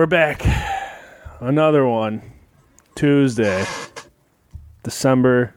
[0.00, 0.46] We're back.
[1.40, 2.22] Another one.
[2.94, 3.66] Tuesday,
[4.82, 5.54] December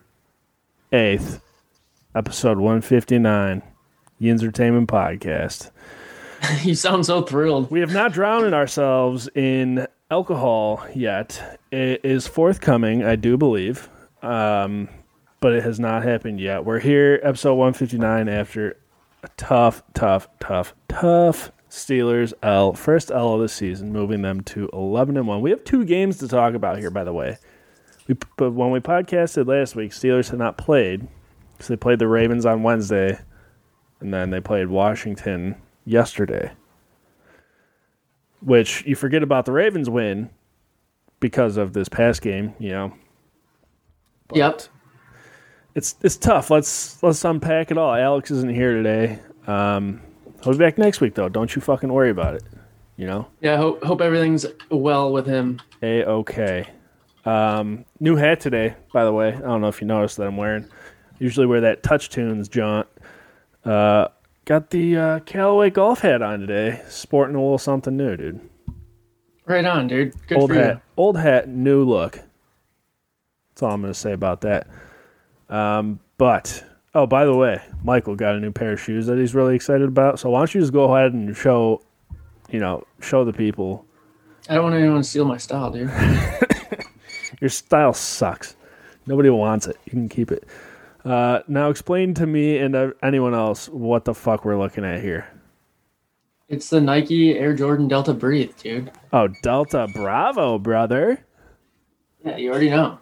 [0.92, 1.40] 8th,
[2.14, 3.62] episode 159,
[4.20, 5.72] The Entertainment Podcast.
[6.62, 7.72] you sound so thrilled.
[7.72, 11.62] We have not drowned ourselves in alcohol yet.
[11.72, 13.88] It is forthcoming, I do believe,
[14.22, 14.90] um,
[15.40, 16.66] but it has not happened yet.
[16.66, 18.76] We're here, episode 159, after
[19.24, 24.70] a tough, tough, tough, tough Steelers L, first L of the season, moving them to
[24.74, 25.42] 11 and 1.
[25.42, 27.40] We have two games to talk about here, by the way.
[28.08, 31.08] We, but when we podcasted last week, Steelers had not played
[31.54, 33.18] because they played the Ravens on Wednesday,
[34.00, 36.52] and then they played Washington yesterday.
[38.42, 40.30] Which you forget about the Ravens win
[41.22, 42.94] because of this past game, you know.
[44.28, 44.62] But Yep.
[45.74, 46.52] It's it's tough.
[46.52, 47.96] Let's let's unpack it all.
[47.96, 49.18] Alex isn't here today.
[49.48, 50.02] Um,
[50.44, 51.30] he'll be back next week though.
[51.30, 52.44] Don't you fucking worry about it.
[52.96, 53.28] You know.
[53.42, 55.62] Yeah, hope hope everything's well with him.
[55.82, 56.68] A okay.
[57.26, 59.30] Um, new hat today, by the way.
[59.30, 60.68] I don't know if you noticed that I'm wearing.
[61.20, 62.88] Usually wear that Touch Tunes jaunt.
[63.64, 64.10] Uh,
[64.46, 66.82] got the uh, Callaway golf hat on today.
[66.90, 68.42] Sporting a little something new, dude.
[69.46, 70.14] Right on, dude.
[70.28, 72.20] Good old for hat, old hat, new look.
[73.50, 74.68] That's all I'm gonna say about that.
[75.50, 76.64] Um, but
[76.96, 79.88] oh, by the way, Michael got a new pair of shoes that he's really excited
[79.88, 80.20] about.
[80.20, 81.82] So why don't you just go ahead and show,
[82.50, 83.86] you know, show the people.
[84.50, 85.92] I don't want anyone to steal my style, dude.
[87.42, 88.56] your style sucks.
[89.06, 89.78] Nobody wants it.
[89.86, 90.46] You can keep it.
[91.06, 95.02] Uh, now explain to me and uh, anyone else what the fuck we're looking at
[95.02, 95.28] here.
[96.50, 98.92] It's the Nike Air Jordan Delta Breathe, dude.
[99.12, 101.26] Oh, Delta Bravo, brother.
[102.24, 103.00] Yeah, you already know.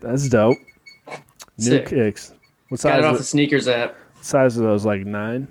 [0.00, 0.56] That's dope.
[1.58, 1.86] New Sick.
[1.86, 2.32] kicks.
[2.68, 2.98] What Got size?
[2.98, 3.96] it off Of, the sneakers app.
[4.20, 4.84] size of those?
[4.84, 5.48] Like nine.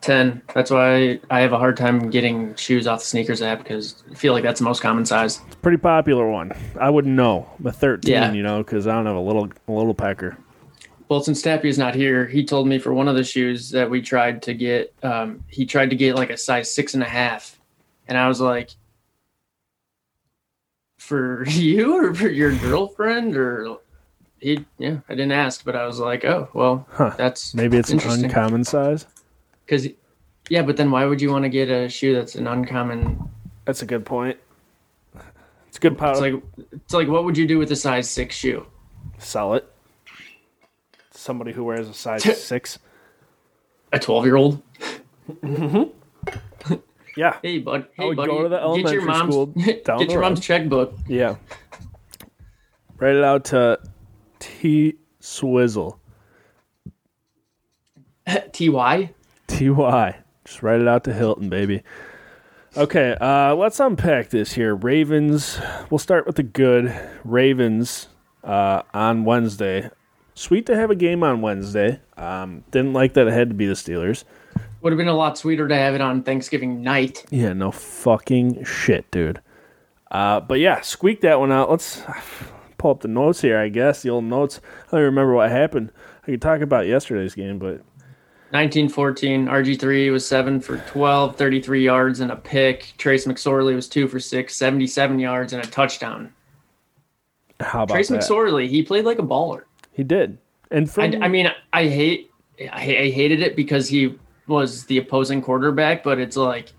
[0.00, 0.42] Ten.
[0.54, 4.14] That's why I have a hard time getting shoes off the sneakers app because I
[4.14, 5.40] feel like that's the most common size.
[5.62, 6.52] Pretty popular one.
[6.80, 7.48] I wouldn't know.
[7.60, 8.32] I'm a 13, Yeah.
[8.32, 10.36] you know, because I don't have a little a little pecker.
[11.08, 13.88] Well, since Tappy is not here, he told me for one of the shoes that
[13.90, 17.08] we tried to get, um, he tried to get like a size six and a
[17.08, 17.60] half,
[18.08, 18.70] and I was like,
[20.98, 23.76] "For you or for your girlfriend?" Or
[24.42, 27.14] he, yeah, I didn't ask, but I was like, "Oh, well, Huh.
[27.16, 28.24] that's Maybe it's an Interesting.
[28.26, 29.06] uncommon size.
[29.64, 29.88] because,
[30.48, 33.18] yeah." But then why would you want to get a shoe that's an uncommon?
[33.64, 34.36] That's a good point.
[35.68, 36.10] It's good power.
[36.12, 36.34] It's like,
[36.72, 38.66] it's like, what would you do with a size six shoe?
[39.18, 39.66] Sell it.
[41.12, 42.78] Somebody who wears a size six.
[43.92, 44.62] A twelve year old?
[45.30, 45.84] Mm-hmm.
[47.14, 47.36] Yeah.
[47.42, 47.88] Hey, bud.
[47.92, 48.30] Hey, would buddy.
[48.30, 50.94] go to the get your mom's school get down the your mom's checkbook.
[51.06, 51.36] Yeah.
[52.96, 53.78] Write it out to
[54.42, 56.00] T Swizzle.
[58.26, 59.10] Ty.
[59.46, 60.18] T Y.
[60.44, 61.82] Just write it out to Hilton, baby.
[62.76, 64.74] Okay, uh, let's unpack this here.
[64.74, 65.60] Ravens.
[65.90, 66.92] We'll start with the good.
[67.22, 68.08] Ravens
[68.42, 69.90] uh, on Wednesday.
[70.34, 72.00] Sweet to have a game on Wednesday.
[72.16, 74.24] Um, didn't like that it had to be the Steelers.
[74.80, 77.24] Would have been a lot sweeter to have it on Thanksgiving night.
[77.30, 79.40] Yeah, no fucking shit, dude.
[80.10, 81.70] Uh, but yeah, squeak that one out.
[81.70, 82.02] Let's
[82.82, 84.02] pull up the notes here, I guess.
[84.02, 84.60] The old notes.
[84.88, 85.92] I don't even remember what happened.
[86.24, 87.80] I could talk about yesterday's game, but
[88.50, 92.92] 1914, RG3 was 7 for 12, 33 yards and a pick.
[92.98, 96.32] Trace McSorley was 2 for 6, 77 yards and a touchdown.
[97.60, 98.20] how about Trace that?
[98.20, 99.62] McSorley, he played like a baller.
[99.92, 100.38] he did.
[100.72, 104.18] And from I, I mean, I hate, I, I hated it because he
[104.48, 106.72] was the opposing quarterback, but it's like,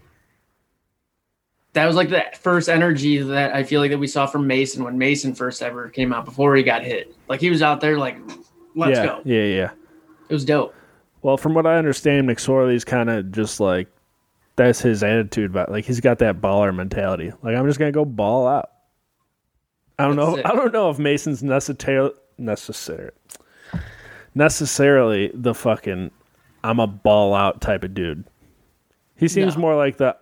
[1.74, 4.84] that was like the first energy that I feel like that we saw from Mason
[4.84, 7.16] when Mason first ever came out before he got hit.
[7.28, 8.18] Like he was out there like,
[8.76, 9.22] let's yeah, go.
[9.26, 9.72] yeah, yeah.
[10.30, 10.74] It was dope.
[11.22, 13.88] Well, from what I understand, McSorley's kind of just like
[14.56, 17.32] that's his attitude about like he's got that baller mentality.
[17.42, 18.70] Like I'm just gonna go ball out.
[19.98, 20.42] I don't That's know.
[20.52, 23.12] I don't know if Mason's necessarily necessary
[24.36, 26.10] necessarily the fucking
[26.64, 28.26] I'm a ball out type of dude.
[29.16, 29.62] He seems No.
[29.62, 30.16] more like the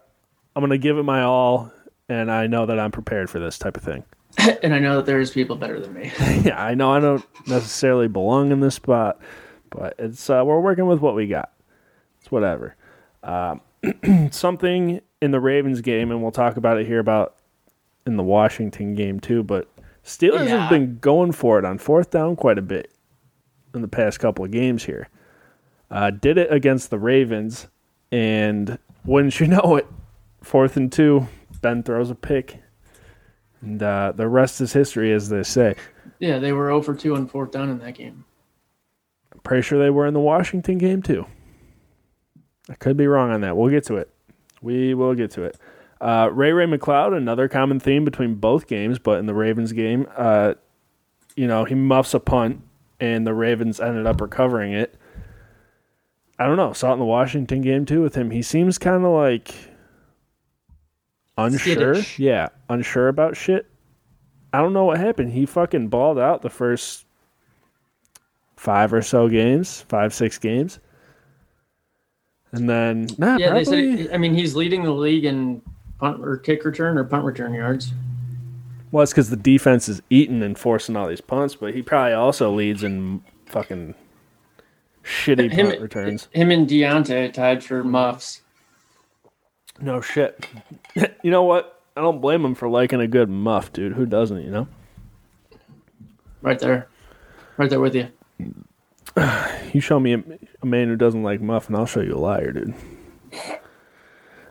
[0.55, 1.71] I'm gonna give it my all,
[2.09, 4.03] and I know that I'm prepared for this type of thing.
[4.63, 6.11] and I know that there's people better than me.
[6.43, 9.19] yeah, I know I don't necessarily belong in this spot,
[9.69, 11.51] but it's uh, we're working with what we got.
[12.21, 12.75] It's whatever.
[13.23, 13.61] Um,
[14.31, 17.35] something in the Ravens game, and we'll talk about it here about
[18.05, 19.43] in the Washington game too.
[19.43, 19.67] But
[20.05, 20.61] Steelers Yeah.
[20.61, 22.91] have been going for it on fourth down quite a bit
[23.75, 25.07] in the past couple of games here.
[25.89, 27.67] Uh, did it against the Ravens,
[28.11, 29.87] and wouldn't you know it,
[30.41, 31.27] fourth and two,
[31.61, 32.61] Ben throws a pick,
[33.61, 35.75] and uh, the rest is history, as they say.
[36.19, 38.25] Yeah, they were 0 for 2 on fourth down in that game.
[39.43, 41.25] Pretty sure they were in the Washington game too.
[42.69, 43.57] I could be wrong on that.
[43.57, 44.09] We'll get to it.
[44.61, 45.57] We will get to it.
[45.99, 50.07] Uh, Ray Ray McCloud, another common theme between both games, but in the Ravens game,
[50.15, 50.53] uh,
[51.35, 52.61] you know, he muffs a punt
[52.99, 54.95] and the Ravens ended up recovering it.
[56.37, 56.73] I don't know.
[56.73, 58.31] Saw it in the Washington game too with him.
[58.31, 59.53] He seems kind of like
[61.37, 61.95] unsure.
[61.95, 62.19] Skittish.
[62.19, 63.65] Yeah, unsure about shit.
[64.53, 65.31] I don't know what happened.
[65.31, 67.05] He fucking balled out the first
[68.57, 70.79] five or so games, five six games,
[72.51, 74.03] and then nah, Yeah, they probably.
[74.03, 74.13] said.
[74.13, 75.61] I mean, he's leading the league in
[75.99, 77.93] punt or kick return or punt return yards.
[78.91, 82.11] Well, it's because the defense is eating and forcing all these punts, but he probably
[82.13, 83.95] also leads in fucking
[85.03, 86.27] shitty Him, punt returns.
[86.33, 88.41] him and Diontae tied for muffs.
[89.79, 90.47] No shit.
[91.23, 91.81] you know what?
[91.95, 93.93] I don't blame him for liking a good muff, dude.
[93.93, 94.41] Who doesn't?
[94.43, 94.67] You know.
[96.41, 96.87] Right there,
[97.57, 98.07] right there with you.
[99.73, 100.23] You show me a,
[100.61, 102.73] a man who doesn't like muff, and I'll show you a liar, dude.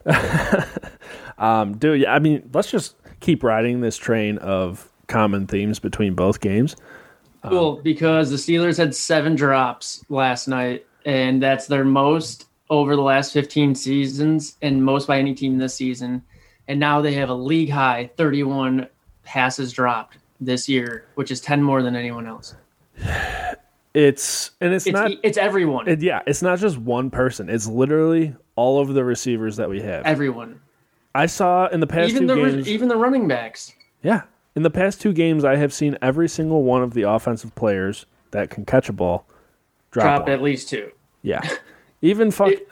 [1.39, 6.15] um, dude, yeah, I mean, let's just keep riding this train of common themes between
[6.15, 6.75] both games.
[7.43, 13.03] Cool, because the Steelers had seven drops last night, and that's their most over the
[13.03, 16.23] last 15 seasons and most by any team this season.
[16.69, 18.87] And now they have a league high 31
[19.25, 22.55] passes dropped this year, which is 10 more than anyone else.
[23.93, 25.11] It's and it's, It's, not.
[25.25, 25.89] it's everyone.
[25.89, 27.49] It, yeah, it's not just one person.
[27.49, 30.05] It's literally all of the receivers that we have.
[30.07, 30.61] everyone.
[31.13, 32.69] I saw in the past Even two the games.
[32.69, 33.73] even the running backs.
[34.03, 34.23] yeah,
[34.55, 38.07] in the past two games, I have seen every single one of the offensive players
[38.31, 39.27] that can catch a ball
[39.91, 40.23] drop.
[40.23, 40.31] one.
[40.31, 40.93] at least two.
[41.23, 41.41] Yeah,
[42.03, 42.49] even fuck.
[42.53, 42.69] It-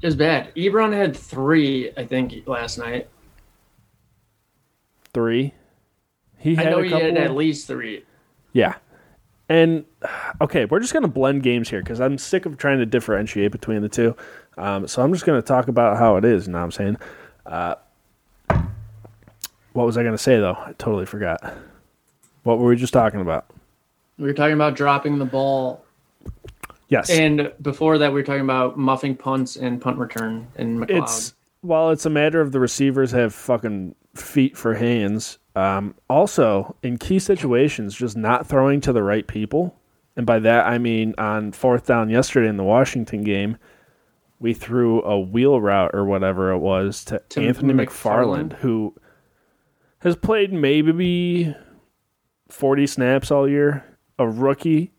[0.00, 0.54] It was bad.
[0.54, 3.08] Ebron had three, I think, last night.
[5.12, 5.52] three.
[6.38, 8.04] He had I know a he had at least three.
[8.52, 8.74] Yeah.
[9.48, 9.84] And
[10.40, 13.50] okay, we're just going to blend games here because I'm sick of trying to differentiate
[13.50, 14.14] between the two.
[14.56, 16.46] Um, so I'm just going to talk about how it is.
[16.46, 16.96] You know what I'm saying?
[17.46, 17.74] Uh,
[19.72, 20.52] what was I going to say though?
[20.60, 21.42] I totally forgot.
[22.44, 23.46] What were we just talking about?
[24.18, 25.84] We were talking about dropping the ball
[26.88, 31.02] Yes, And before that, we were talking about muffing punts and punt return and McCloud.
[31.02, 35.38] it's while it's a matter of the receivers have fucking feet for hands.
[35.56, 39.78] Um, also, in key situations, just not throwing to the right people,
[40.16, 43.58] and by that I mean on fourth down yesterday in the Washington game,
[44.38, 48.52] we threw a wheel route or whatever it was to, To Anthony McFarland, McFarland.
[48.60, 48.94] who
[49.98, 51.54] has played maybe
[52.48, 53.84] forty snaps all year,
[54.18, 54.92] a rookie.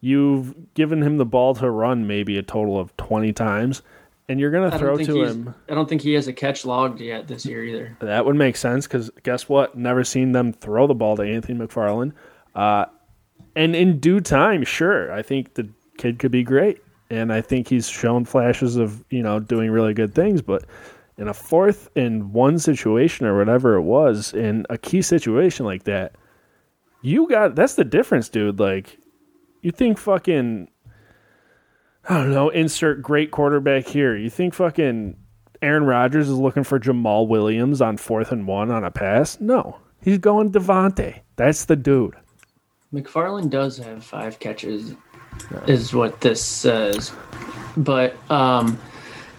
[0.00, 3.82] You've given him the ball to run maybe a total of twenty times,
[4.28, 5.54] and you're gonna throw don't to him.
[5.68, 7.96] I don't think he has a catch logged yet this year either.
[8.00, 9.76] That would make sense because guess what?
[9.76, 12.12] Never seen them throw the ball to Anthony McFarland.
[12.54, 12.86] Uh,
[13.54, 17.68] and in due time, sure, I think the kid could be great, and I think
[17.68, 20.42] he's shown flashes of you know doing really good things.
[20.42, 20.64] But
[21.18, 25.84] in a fourth and one situation or whatever it was, in a key situation like
[25.84, 26.14] that,
[27.02, 28.60] you got that's the difference, dude.
[28.60, 28.98] Like,
[29.66, 30.68] you think fucking.
[32.08, 34.16] I don't know, insert great quarterback here.
[34.16, 35.16] You think fucking
[35.60, 39.40] Aaron Rodgers is looking for Jamaal Williams on fourth and one on a pass?
[39.40, 39.80] No.
[40.00, 41.18] He's going Davante.
[41.34, 42.14] That's the dude.
[42.94, 44.94] McFarland does have five catches,
[45.66, 47.10] is what this says.
[47.76, 48.78] But um,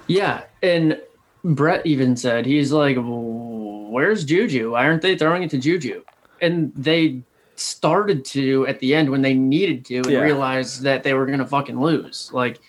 [0.07, 1.01] yeah, and
[1.45, 4.71] Brett even said he's like, "Where's Juju?
[4.71, 6.03] Why aren't they throwing it to Juju?"
[6.41, 7.23] And they
[7.59, 10.21] started to at the end when they needed to, and Yeah.
[10.21, 12.29] realized that they were gonna fucking lose.
[12.33, 12.59] Like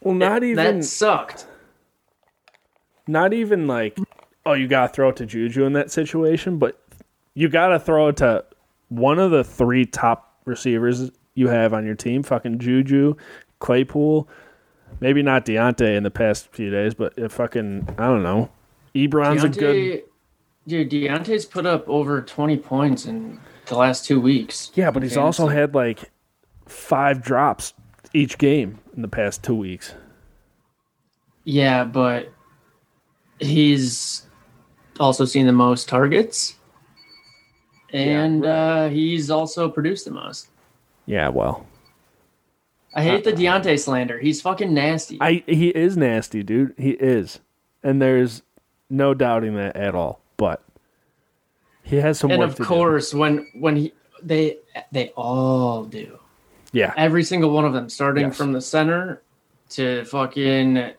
[0.00, 1.46] Well, not that even that sucked.
[3.06, 3.98] not even like
[4.46, 6.78] oh, you got to throw it to Juju in that situation, but
[7.32, 8.44] you got to throw it to
[8.88, 13.14] one of the three top receivers you have on your team, fucking Juju,
[13.60, 14.28] Claypool,
[15.00, 18.50] maybe not Diontae in the past few days, but if fucking I don't know.
[18.94, 20.02] Ebron's a good Diontae,
[20.66, 20.90] dude.
[20.90, 24.70] Diontae's put up over twenty points in the last two weeks.
[24.74, 26.10] Yeah, but he's also had like
[26.66, 27.74] five drops
[28.12, 29.94] each game in the past two weeks.
[31.44, 32.32] Yeah, but
[33.38, 34.26] he's
[34.98, 36.54] also seen the most targets,
[37.92, 40.48] and uh, he's also produced the most.
[41.06, 41.66] Yeah, well,
[42.94, 44.18] I hate the Diontae slander.
[44.18, 45.18] He's fucking nasty.
[45.20, 46.74] I he is nasty, dude.
[46.78, 47.40] He is,
[47.82, 48.42] and there's
[48.88, 50.23] no doubting that at all.
[51.84, 54.58] He has some and of course, when when he they
[54.90, 56.06] they all do.
[56.06, 56.18] do.
[56.72, 58.36] Yeah, Every single one of them, starting Yes.
[58.36, 59.22] from the center
[59.70, 60.92] to fucking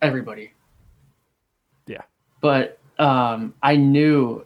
[0.00, 0.52] everybody.
[1.86, 2.02] yeah,
[2.40, 4.44] but um, I knew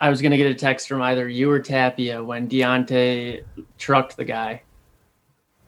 [0.00, 3.44] I was gonna get a text from either you or Tapia when Diontae
[3.78, 4.62] trucked the guy,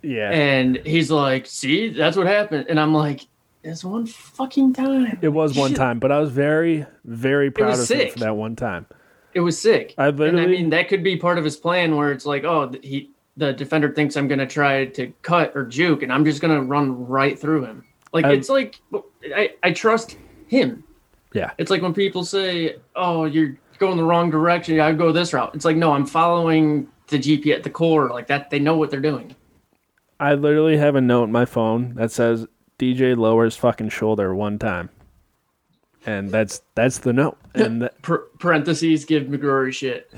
[0.02, 0.30] yeah.
[0.30, 3.26] and he's like, "See, that's what happened," and I'm like,
[3.62, 5.19] It's one fucking time.
[5.21, 5.76] It was one Shit.
[5.76, 8.87] time, but I was very, very proud was of him for that one time.
[9.35, 9.95] It was sick.
[9.99, 12.73] I and I mean, that could be part of his plan where it's like, oh,
[12.83, 16.40] he the defender thinks I'm going to try to cut or juke, and I'm just
[16.40, 17.85] going to run right through him.
[18.12, 18.81] Like I- it's like
[19.35, 20.17] I, I trust
[20.49, 20.83] him.
[21.33, 21.52] Yeah.
[21.59, 24.75] It's like when people say, "Oh, you're going the wrong direction.
[24.75, 28.09] You gotta go this route." It's like, no, I'm following the GP at the core.
[28.11, 29.37] Like that, they know what they're doing.
[30.19, 32.47] I literally have a note in my phone that says
[32.81, 34.89] DJ lowers fucking shoulder one time.
[36.07, 37.37] And that's that's the note.
[37.53, 38.01] And that,
[38.39, 40.09] parentheses give McGrory shit.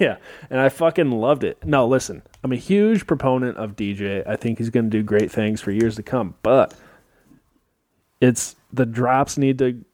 [0.00, 1.58] yeah, and I fucking loved it.
[1.64, 4.24] No, listen, I'm a huge proponent of DJ.
[4.24, 6.74] I think he's going to do great things for years to come, but
[8.20, 9.84] it's the drops need to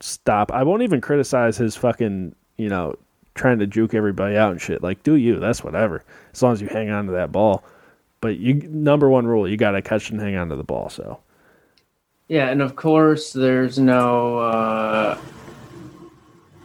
[0.00, 0.52] stop.
[0.52, 2.94] I won't even criticize his fucking, you know,
[3.34, 4.82] trying to juke everybody out and shit.
[4.82, 5.40] Like, do you?
[5.40, 6.04] That's whatever.
[6.34, 7.64] As long as you hang on to that ball.
[8.20, 10.90] But you number one rule, you got to catch and hang on to the ball.
[10.90, 11.20] So
[12.28, 14.38] Yeah, and of course, there's no.
[14.38, 15.18] Uh,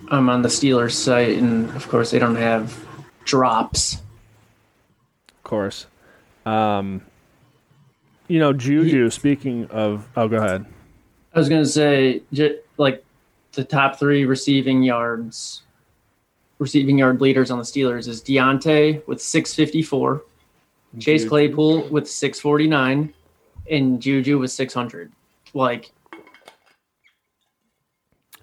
[0.10, 2.86] I'm on the Steelers site, and of course, they don't have
[3.24, 4.02] drops.
[5.30, 5.86] of course,
[6.46, 7.02] um,
[8.28, 9.10] you know, Juju.
[9.10, 10.66] Speaking of, oh, go ahead.
[11.34, 12.22] I was gonna say,
[12.78, 13.04] like,
[13.54, 15.62] the top three receiving yards,
[16.60, 20.24] receiving yard leaders on the Steelers is Diontae with 654,
[21.00, 23.14] Chase Claypool with 649,
[23.72, 25.12] and Juju with 600.
[25.54, 25.92] Like,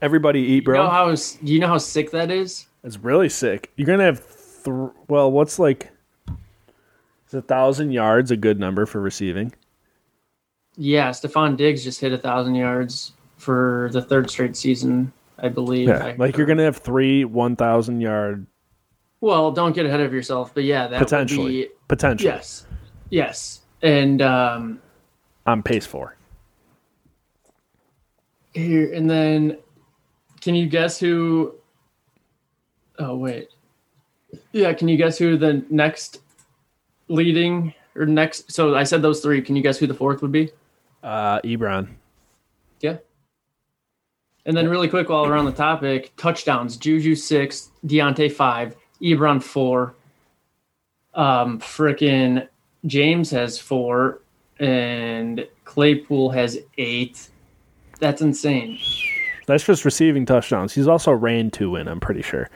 [0.02, 0.84] Everybody eat, you bro.
[0.84, 2.66] know how you know how sick that is?
[2.84, 3.70] It's really sick.
[3.76, 4.20] You're gonna have,
[4.64, 5.90] th- well, what's like,
[7.28, 9.52] is a thousand yards a good number for receiving?
[10.76, 15.88] Yeah, Stefon Diggs just hit a thousand yards for the third straight season, I believe.
[15.88, 18.46] Yeah, I like you're gonna have three one thousand yard
[19.20, 22.30] Well, don't get ahead of yourself, but yeah, that potentially, Would be, potentially.
[22.32, 22.66] yes,
[23.10, 24.80] yes, and um,
[25.44, 26.16] I'm pace for.
[28.52, 29.58] Here and then,
[30.40, 31.54] can you guess who?
[32.98, 33.48] Oh wait,
[34.52, 36.20] yeah, can you guess who the next
[37.08, 38.50] leading or next?
[38.50, 39.40] So I said those three.
[39.40, 40.50] Can you guess who the fourth would be?
[41.02, 41.88] Uh, Ebron.
[42.80, 42.96] Yeah.
[44.46, 49.42] And then really quick while we're on the topic, touchdowns, Juju six, Diontae five, Ebron
[49.42, 49.94] four.
[51.14, 52.48] Um frickin'
[52.86, 54.20] James has four
[54.58, 57.28] and Claypool has eight.
[58.00, 58.78] That's insane.
[59.46, 60.72] That's just receiving touchdowns.
[60.72, 61.88] He's also ran two in.
[61.88, 62.48] I'm pretty sure.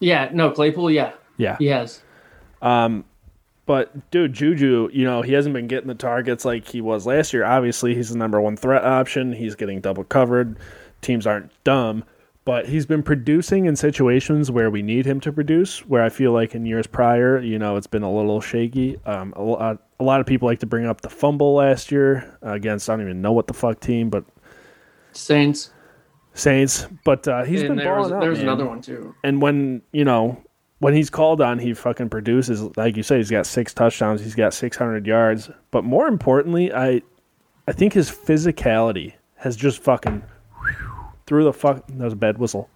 [0.00, 1.12] Yeah, no, Claypool, yeah.
[1.36, 1.56] Yeah.
[1.58, 2.02] He has.
[2.62, 3.04] Um
[3.66, 7.34] but dude, Juju, you know, he hasn't been getting the targets like he was last
[7.34, 7.44] year.
[7.44, 9.34] Obviously, he's the number one threat option.
[9.34, 10.56] He's getting double covered.
[11.02, 12.02] Teams aren't dumb,
[12.48, 15.80] but he's been producing in situations where we need him to produce.
[15.80, 18.96] Where I feel like in years prior, you know, it's been a little shaky.
[19.04, 22.38] Um, a, lot, a lot of people like to bring up the fumble last year
[22.40, 24.24] against I don't even know what the fuck team, but
[25.12, 25.72] Saints.
[26.32, 26.86] Saints.
[27.04, 28.30] But uh, he's and been there was, balling out.
[28.30, 28.48] was man.
[28.48, 29.14] another one too.
[29.22, 30.42] and when you know
[30.78, 32.62] when he's called on, he fucking produces.
[32.78, 34.22] Like you say, he's got six touchdowns.
[34.22, 35.50] He's got six hundred yards.
[35.70, 37.02] But more importantly, I,
[37.66, 40.22] I think his physicality has just fucking
[41.28, 41.86] through the fuck.
[41.88, 42.70] That was a bad whistle.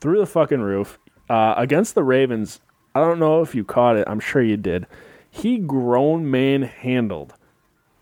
[0.00, 2.60] through the fucking roof uh, against the Ravens.
[2.94, 4.04] I don't know if you caught it.
[4.08, 4.86] I'm sure you did.
[5.30, 7.34] He grown man handled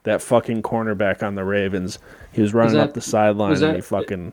[0.05, 1.99] that fucking cornerback on the Ravens.
[2.31, 4.33] He was running that- up the sideline was and he fucking.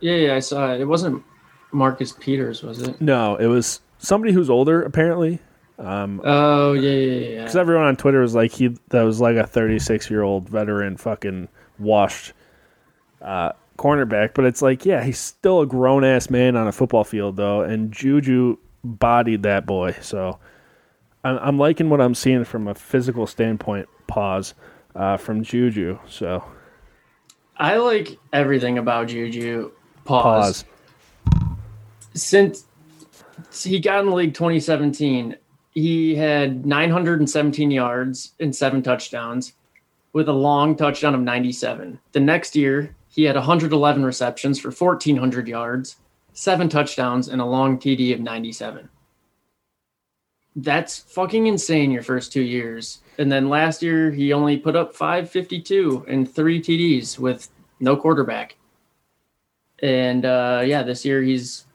[0.00, 0.80] Yeah, yeah, I saw it.
[0.80, 1.22] It wasn't
[1.70, 3.00] Marcus Peters, was it?
[3.00, 5.38] No, it was somebody who's older apparently.
[5.78, 7.40] Oh yeah, yeah, yeah, yeah.
[7.42, 10.96] Because everyone on Twitter was like he that was like a 36 year old veteran
[10.96, 12.32] fucking washed
[13.22, 17.04] uh, cornerback, but it's like yeah, he's still a grown ass man on a football
[17.04, 19.96] field though, and Juju bodied that boy.
[20.00, 20.38] So
[21.24, 23.88] I'm, I'm liking what I'm seeing from a physical standpoint.
[24.06, 24.54] Pause
[24.94, 25.98] uh, from Juju.
[26.08, 26.44] So
[27.56, 29.72] I like everything about Juju.
[30.04, 30.64] pause.
[32.14, 32.64] since
[33.52, 35.36] he got in the league 2017
[35.72, 39.52] he had 917 yards and seven touchdowns
[40.16, 45.46] with a long touchdown of 97 the next year he had 111 receptions for 1400
[45.46, 45.96] yards
[46.32, 48.88] seven touchdowns and a long td of 97
[50.56, 53.00] that's fucking insane your first two years.
[53.18, 58.56] And then last year he only put up 552 and three tds with no quarterback.
[59.80, 61.66] And uh, yeah, this year he's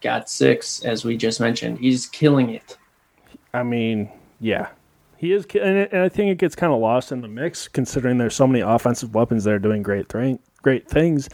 [0.00, 1.78] got six, as we just mentioned.
[1.78, 2.78] He's killing it.
[3.52, 4.08] I mean,
[4.40, 4.68] yeah,
[5.22, 8.34] he is, and, I think it gets kind of lost in the mix considering there's
[8.34, 11.28] so many offensive weapons that are doing great, th- great things,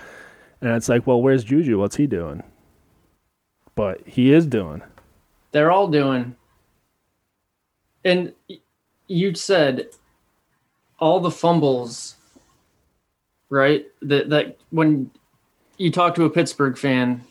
[0.60, 1.78] and it's like, well, where's Juju?
[1.78, 2.42] What's he doing?
[3.76, 4.82] But he is doing.
[5.52, 6.36] They're all doing.
[8.04, 8.34] And
[9.06, 9.86] you said
[10.98, 12.16] all the fumbles,
[13.48, 13.86] right?
[14.02, 15.10] That that when
[15.78, 17.22] you talk to a Pittsburgh fan,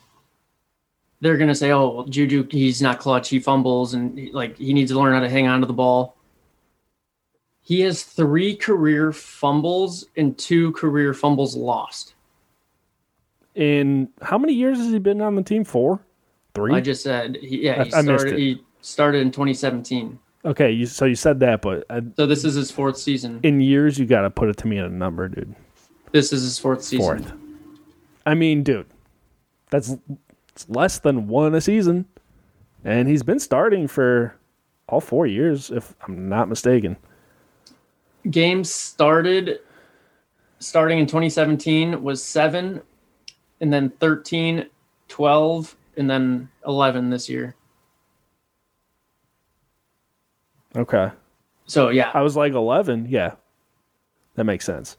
[1.22, 3.30] they're gonna say, "Oh, well, Juju, he's not clutch.
[3.30, 6.17] He fumbles, and like he needs to learn how to hang on to the ball."
[7.68, 12.14] He has three career fumbles and two career fumbles lost.
[13.56, 15.66] In how many years has he been on the team?
[15.66, 16.00] Four,
[16.56, 16.74] three.
[16.74, 18.34] I just said, he, yeah, he I- I missed started.
[18.36, 18.40] it.
[18.40, 22.54] He started in 2017, okay, you, so you said that, but uh, so this is
[22.56, 23.42] his fourth season.
[23.44, 25.54] in years, you got to put it to me in a number, dude.
[26.14, 27.06] This is his fourth season.
[27.24, 27.34] Fourth.
[28.26, 28.86] I mean, dude,
[29.72, 29.94] that's
[30.56, 32.06] it's less than one a season,
[32.86, 34.36] and he's been starting for
[34.88, 36.96] all four years, if I'm not mistaken.
[38.32, 39.60] Games started
[40.60, 42.82] starting in 2017 was 7
[43.62, 44.66] and then 13
[45.08, 47.56] 12 and then 11 this year
[50.76, 51.12] Okay.
[51.66, 53.08] so yeah I was like 11.
[53.10, 53.34] Yeah.
[54.36, 54.98] That makes sense.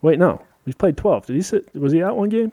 [0.00, 0.40] Wait, no.
[0.64, 1.26] He's played 12.
[1.26, 1.74] Did he sit?
[1.74, 2.50] Was he out one game?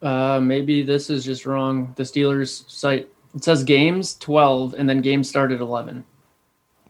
[0.00, 5.00] uh maybe this is just wrong the steelers site it says games 12 and then
[5.00, 6.04] games started 11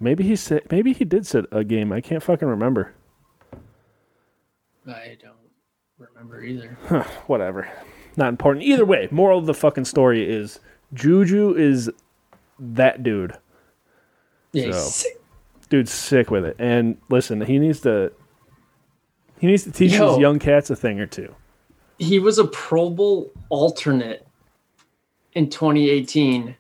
[0.00, 0.62] Maybe he said.
[0.70, 1.90] Maybe he did sit a game.
[1.90, 2.94] I can't fucking remember.
[4.86, 5.34] i don't
[5.98, 6.68] remember either
[7.26, 7.68] Whatever.
[8.16, 8.64] Not important.
[8.64, 10.60] Either way, moral of the fucking story is
[10.94, 11.90] Juju is
[12.60, 13.36] that dude.
[14.52, 15.14] yeah he's So- sick.
[15.68, 16.54] Dude's sick with it.
[16.60, 18.12] And listen, he needs to.
[19.40, 20.10] He needs to teach Yo.
[20.10, 21.34] his young cats a thing or two.
[21.98, 24.26] he was a pro bowl alternate
[25.34, 26.56] in 2018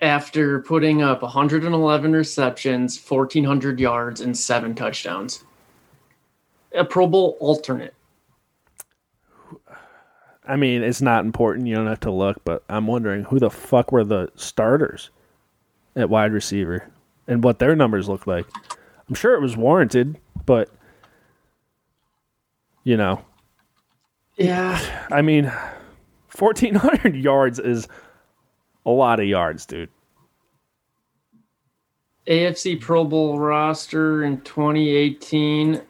[0.00, 5.44] after putting up 111 receptions 1400 yards and seven touchdowns
[6.74, 7.94] a pro bowl alternate
[10.50, 11.68] I mean, it's not important.
[11.68, 15.10] You don't have to look, but I'm wondering who the fuck were the starters
[15.94, 16.90] at wide receiver
[17.28, 18.46] and what their numbers look like.
[19.08, 20.68] I'm sure it was warranted, but
[22.82, 23.24] you know,
[24.36, 25.52] yeah I mean,
[26.40, 27.88] 1400 yards is
[28.86, 29.90] a lot of yards, dude.
[32.26, 35.80] afc pro bowl roster in 2018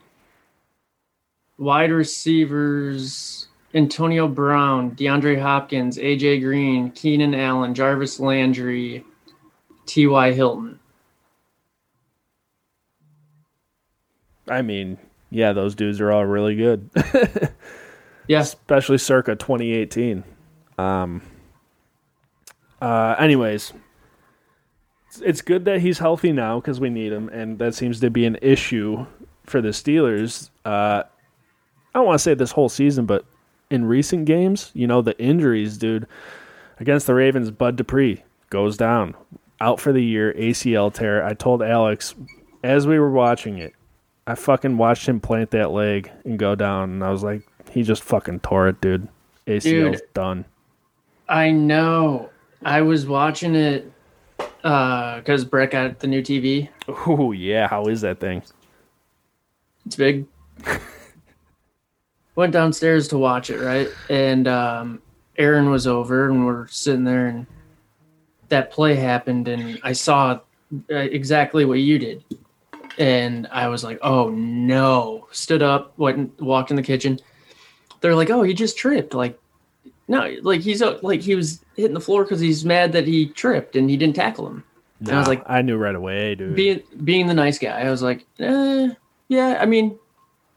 [1.59, 9.05] wide receivers antonio brown deandre hopkins aj green keenan allen jarvis landry
[9.87, 10.79] ty hilton
[14.49, 14.99] I mean,
[15.31, 16.91] yeah, those dudes are all really good,
[18.27, 20.25] yeah especially circa 2018.
[20.81, 21.23] Um
[22.81, 23.71] uh anyways,
[25.09, 28.11] it's- it's good that he's healthy now cuz we need him and that seems to
[28.11, 29.07] be an issue
[29.45, 30.51] for the Steelers.
[30.65, 31.03] Uh
[31.95, 33.25] I don't want to say this whole season, but
[33.69, 36.07] in recent games, you know, the injuries, dude,
[36.79, 39.15] against the Ravens, Bud Dupree goes down,
[39.61, 41.25] out for the year, ACL tear.
[41.25, 42.15] I told Alex
[42.63, 43.75] as we were watching it,
[44.27, 47.83] I fucking watched him plant that leg and go down, and I was like, he
[47.83, 49.09] just fucking tore it, dude.
[49.49, 50.15] ACL's Dude.
[50.15, 50.45] done.
[51.31, 52.29] I know.
[52.65, 53.91] I was watching it
[54.37, 56.69] because Brett got the new TV.
[57.07, 57.69] Oh yeah.
[57.69, 58.43] How is that thing?
[59.87, 60.27] It's big.
[62.35, 63.89] Went downstairs to watch it, right?
[64.09, 65.03] And um,
[65.39, 67.47] Aaron was over, and we're sitting there, and
[68.49, 70.41] that play happened, and I saw
[70.91, 72.25] uh, exactly what you did,
[72.99, 77.19] and I was like, "Oh no!" Stood up, went, and walked in the kitchen.
[78.01, 79.40] They're like, "Oh, he just tripped." Like,
[80.11, 83.27] no, like he's uh, like he was hitting the floor because he's mad that he
[83.27, 84.65] tripped and he didn't tackle him.
[84.99, 86.57] And I was like, I knew right away, dude.
[86.57, 88.89] being being the nice guy, I was like, eh,
[89.29, 89.59] yeah.
[89.61, 89.97] I mean,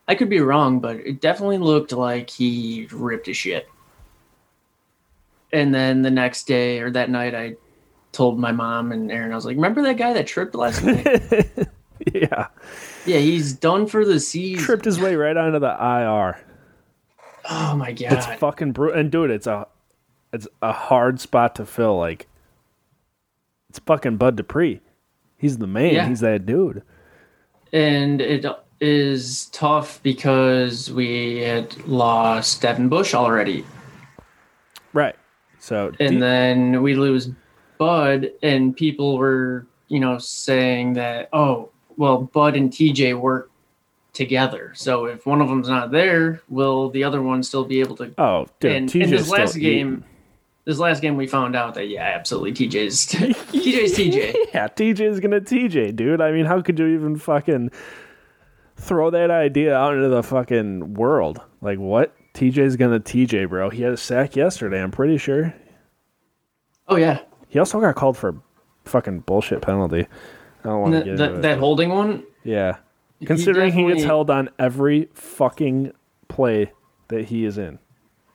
[0.07, 3.69] I could be wrong, but it definitely looked like he ripped his shit.
[5.53, 7.55] And then the next day or that night, I
[8.11, 11.05] told my mom and Aaron, I was like, remember that guy that tripped last night?
[12.11, 12.47] yeah,
[13.05, 14.65] yeah, he's done for the season.
[14.65, 16.43] tripped his way right onto the IR.
[17.49, 18.99] Oh my god, It's fucking brutal.
[18.99, 19.67] And dude, it's a,
[20.31, 21.97] it's a hard spot to fill.
[21.97, 22.27] Like,
[23.69, 24.81] it's fucking Bud Dupree.
[25.37, 25.93] He's the man.
[25.93, 26.07] Yeah.
[26.07, 26.83] He's that dude.
[27.73, 28.45] and it
[28.79, 33.65] is tough because we had lost Devin Bush already.
[34.93, 35.15] Right.
[35.59, 37.29] So, and then we lose
[37.77, 43.49] Bud, and people were, you know, saying that, oh, well, Bud and TJ work
[44.13, 44.71] together.
[44.75, 48.13] So if one of them's not there, will the other one still be able to?
[48.17, 50.03] oh, dude, and in this still last game, eating.
[50.65, 54.35] this last game, we found out that yeah, absolutely, TJ's TJ's TJ.
[54.53, 56.21] Yeah, TJ's gonna TJ, dude.
[56.21, 57.71] I mean, how could you even fucking
[58.77, 61.41] throw that idea out into the fucking world?
[61.61, 62.15] Like, what?
[62.33, 63.69] TJ's gonna TJ, bro.
[63.69, 64.81] He had a sack yesterday.
[64.81, 65.53] I'm pretty sure.
[66.87, 68.35] Oh yeah, He also got called for
[68.85, 70.07] fucking bullshit penalty.
[70.63, 72.77] I don't want to get that, into that holding one, Yeah,
[73.25, 75.91] considering he, gets held on every fucking
[76.27, 76.71] play
[77.07, 77.79] that he is in.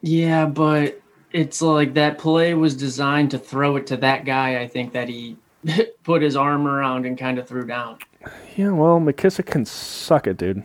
[0.03, 1.01] yeah, but
[1.33, 4.61] it's like that play was designed to throw it to that guy.
[4.61, 5.37] I think that he
[6.05, 7.99] put his arm around and kind of threw down.
[8.57, 10.63] Yeah, well, McKissic can suck it, dude.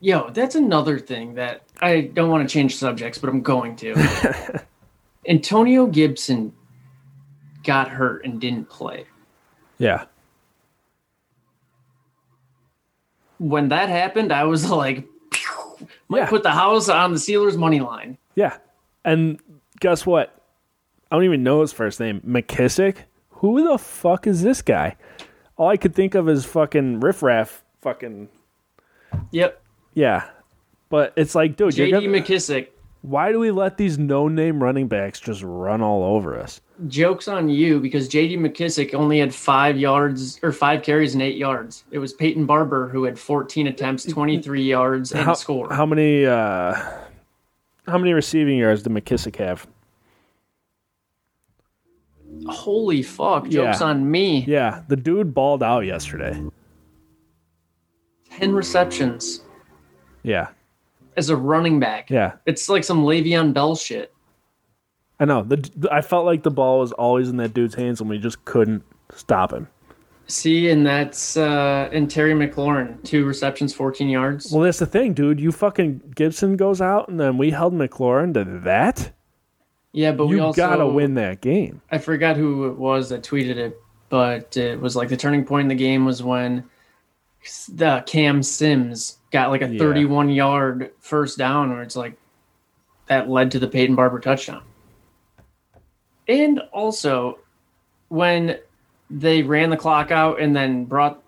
[0.00, 4.64] Yo, that's another thing that I don't want to change subjects, but I'm going to.
[5.28, 6.52] Antonio Gibson
[7.64, 9.06] got hurt and didn't play.
[9.78, 10.04] Yeah,
[13.38, 15.88] When that happened, I was like, Pew!
[16.08, 16.28] might Yeah.
[16.28, 18.18] put the house on the Steelers money line.
[18.34, 18.58] yeah.
[19.04, 19.40] And
[19.80, 20.34] guess what?
[21.10, 22.20] I don't even know his first name.
[22.26, 22.96] McKissic.
[23.30, 24.96] Who the fuck is this guy?
[25.56, 27.64] All I could think of is fucking riffraff.
[27.80, 28.28] Fucking
[29.30, 29.62] Yep.
[29.94, 30.28] yeah.
[30.90, 32.68] But it's like, dude, you're JD gonna- McKissic,
[33.02, 36.60] why do we let these no-name running backs just run all over us?
[36.86, 41.36] joke's on you because JD McKissic only had five yards or five carries and eight
[41.36, 41.82] yards.
[41.90, 45.72] It was Peyton Barber who had 14 attempts, 23 yards, and how, a score.
[45.72, 46.74] How many uh
[47.86, 49.66] how many receiving yards did McKissic have?
[52.46, 53.86] Holy fuck, joke's Yeah.
[53.86, 54.44] on me.
[54.46, 56.40] Yeah, the dude balled out yesterday.
[58.30, 59.42] 10 receptions
[60.22, 60.48] Yeah.
[61.18, 62.08] As a running back.
[62.08, 62.32] Yeah.
[62.46, 64.14] It's like some Le'Veon Bell shit.
[65.20, 65.42] I know.
[65.42, 68.44] The, I felt like the ball was always in that dude's hands and we just
[68.44, 69.66] couldn't stop him.
[70.28, 74.52] See, and that's uh and Terry McLaurin, two receptions, 14 yards.
[74.52, 75.40] Well, that's the thing, dude.
[75.40, 79.10] You fucking Gibson goes out and then we held McLaurin to that.
[79.92, 81.80] yeah, but we also gotta win that game.
[81.90, 85.62] I forgot who it was that tweeted it, but it was like the turning point
[85.64, 86.62] in the game was when
[87.72, 89.78] the Cam Sims got like a Yeah.
[89.78, 92.16] 31 yard first down, where it's like
[93.06, 94.62] that led to the Peyton Barber touchdown.
[96.26, 97.38] And also,
[98.08, 98.58] when
[99.10, 101.22] they ran the clock out and then brought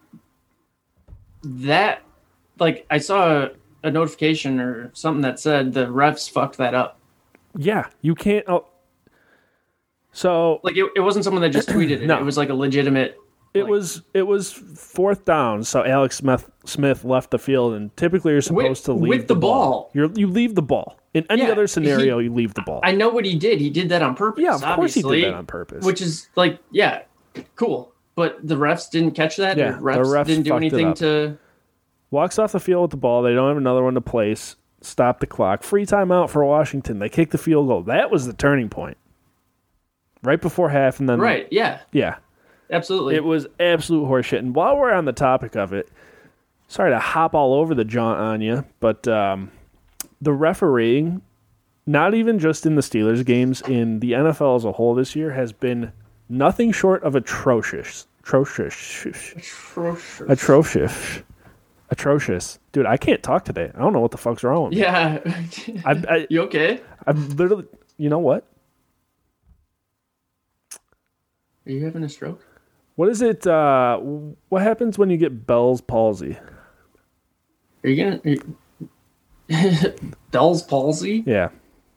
[1.42, 2.02] that,
[2.58, 3.50] like I saw a,
[3.84, 6.98] a notification or something that said the refs fucked that up.
[7.56, 8.44] Yeah, you can't.
[8.46, 8.66] Oh.
[10.12, 12.02] So Like it, it wasn't someone that just tweeted it.
[12.06, 12.18] No.
[12.18, 13.16] It was like a legitimate
[13.54, 15.62] it like- was it was fourth down.
[15.64, 19.34] So Alex Smith Smith left the field, and typically you're supposed to with leave the
[19.34, 19.90] ball.
[19.94, 20.96] You're you leave the ball.
[21.12, 22.80] In any Yeah, other scenario, he- you leave the ball.
[22.84, 23.60] I know what he did.
[23.60, 24.42] He did that on purpose.
[24.44, 25.84] yeah, of course he did that on purpose.
[25.84, 27.02] Which is like, yeah,
[27.56, 27.92] cool.
[28.14, 29.56] But the refs didn't catch that.
[29.56, 31.38] Yeah, or the refs, refs didn't do anything to.
[32.12, 33.22] walks off the field with the ball.
[33.22, 34.56] They don't have another one to place.
[34.82, 35.62] Stop the clock.
[35.62, 36.98] Free timeout for Washington.
[37.00, 37.82] They kick the field goal.
[37.82, 38.96] That was the turning point.
[40.22, 41.48] Right before half, and then Right.
[41.50, 41.80] Yeah.
[41.92, 42.16] yeah,
[42.70, 43.16] Absolutely.
[43.16, 44.38] it was absolute horseshit.
[44.38, 45.88] And while we're on the topic of it,
[46.68, 49.50] sorry to hop all over the jaunt on you, but um,
[50.20, 51.22] the refereeing,
[51.86, 55.32] not even just in the Steelers games, in the NFL as a whole this year,
[55.32, 55.92] has been
[56.28, 58.06] nothing short of atrocious.
[58.22, 59.04] Atrocious.
[59.06, 60.20] Atrocious.
[60.28, 61.22] Atrocious.
[61.90, 62.58] Atrocious.
[62.70, 63.72] Dude, I can't talk today.
[63.74, 64.78] I don't know what the fuck's wrong with me.
[64.80, 65.18] yeah.
[65.84, 66.80] I, I, you okay?
[67.06, 67.64] I'm literally,
[67.96, 68.46] you know what?
[71.66, 72.44] Are you having a stroke?
[73.00, 73.46] What is it?
[73.46, 73.98] Uh,
[74.50, 76.36] what happens when you get Bell's palsy?
[77.82, 78.36] Are you gonna?
[79.50, 79.94] Are.
[80.32, 81.24] Bell's palsy.
[81.24, 81.48] Yeah.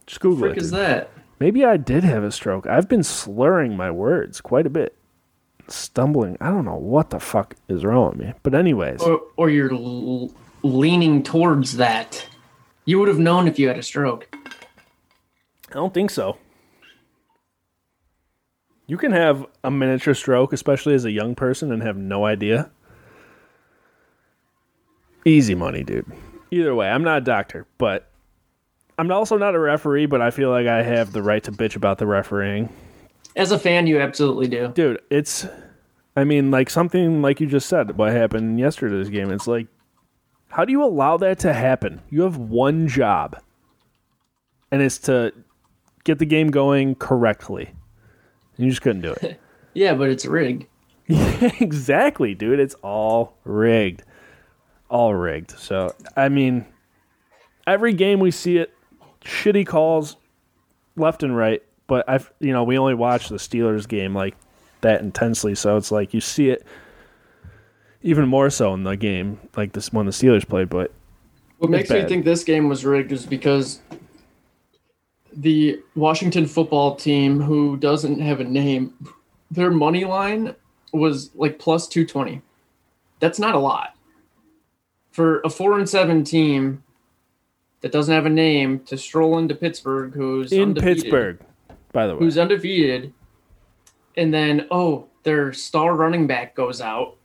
[0.07, 0.63] Just Google Frick it.
[0.63, 0.79] is dude.
[0.79, 1.09] that?
[1.41, 2.67] Maybe I did have a stroke.
[2.67, 4.95] I've been slurring my words quite a bit.
[5.67, 6.37] Stumbling.
[6.39, 8.33] I don't know what the fuck is wrong with me.
[8.41, 12.25] But, anyways, Or, or you're l- leaning towards that.
[12.85, 14.33] You would have known if you had a stroke.
[14.33, 16.37] I don't think so.
[18.85, 22.69] You can have a miniature stroke, especially as a young person, and have no idea.
[25.25, 26.05] Easy money, dude.
[26.51, 28.11] Either way, I'm not a doctor, but
[28.97, 31.75] I'm also not a referee, but I feel like I have the right to bitch
[31.75, 32.69] about the refereeing.
[33.35, 34.67] As a fan, you absolutely do.
[34.75, 35.47] Dude, it's
[36.15, 39.31] I mean, like something like you just said, what happened yesterday's game.
[39.31, 39.67] It's like
[40.53, 41.99] how do you allow that to happen?
[42.11, 43.41] You have one job.
[44.71, 45.33] And it's to
[46.03, 47.73] get the game going correctly.
[48.57, 49.39] You just couldn't do it.
[49.75, 50.67] Yeah, but it's rigged.
[51.09, 52.59] exactly, dude.
[52.59, 54.03] It's all rigged.
[54.87, 55.49] All rigged.
[55.57, 56.65] So, I mean,
[57.65, 58.71] every game we see it,
[59.25, 60.15] shitty calls
[60.95, 61.63] left and right.
[61.87, 64.35] But I've, you know, we only watch the Steelers game like
[64.81, 65.55] that intensely.
[65.55, 66.63] So it's like you see it
[68.03, 70.69] even more so in the game, like this when the Steelers played.
[70.69, 70.91] But
[71.57, 72.03] What makes bad.
[72.03, 73.81] me think this game was rigged is because
[75.35, 78.93] the Washington football team, who doesn't have a name,
[79.51, 80.55] their money line
[80.91, 82.41] was like plus 220.
[83.19, 83.95] That's not a lot.
[85.11, 86.83] For a 4 and 7 team
[87.81, 91.39] that doesn't have a name to stroll into Pittsburgh, who's in undefeated, Pittsburgh,
[91.91, 92.19] by the way.
[92.19, 93.13] who's undefeated,
[94.15, 97.17] and then, oh, their star running back goes out.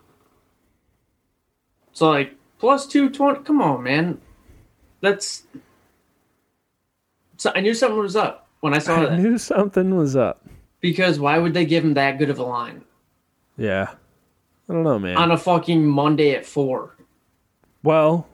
[1.92, 3.42] So like plus two twenty.
[3.42, 4.20] Come on, man.
[5.00, 5.44] That's.
[7.38, 9.18] So I knew something was up when I saw I that.
[9.18, 10.44] knew something was up.
[10.80, 12.84] Because why would they give him that good of a line
[13.56, 13.88] Yeah.
[14.68, 15.16] I don't know, man.
[15.16, 16.94] on a fucking Monday at four?
[17.82, 18.26] Well,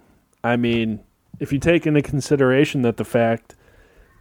[0.43, 1.01] I mean,
[1.39, 3.55] if you take into consideration that the fact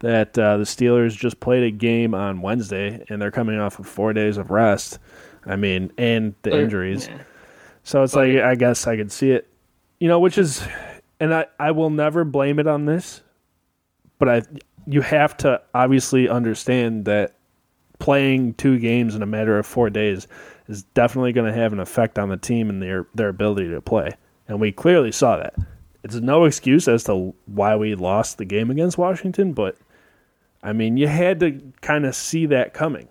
[0.02, 3.88] that uh, the Steelers just played a game on Wednesday and they're coming off of
[3.88, 5.00] four days of rest,
[5.46, 7.24] I mean, and the They're- injuries, yeah.
[7.84, 9.48] so it's like I guess I could see it,
[10.00, 10.62] you know, which is,
[11.20, 13.22] and I I will never blame it on this,
[14.20, 14.42] but I
[14.86, 17.36] you have to obviously understand that
[18.00, 20.28] playing two games in a matter of four days
[20.68, 23.82] is definitely going to have an effect on the team and their their ability to
[23.82, 24.10] play,
[24.48, 25.56] and we clearly saw that.
[26.04, 29.78] It's no excuse as to why we lost the game against Washington, but
[30.62, 33.08] I mean, you had to kind of see that coming.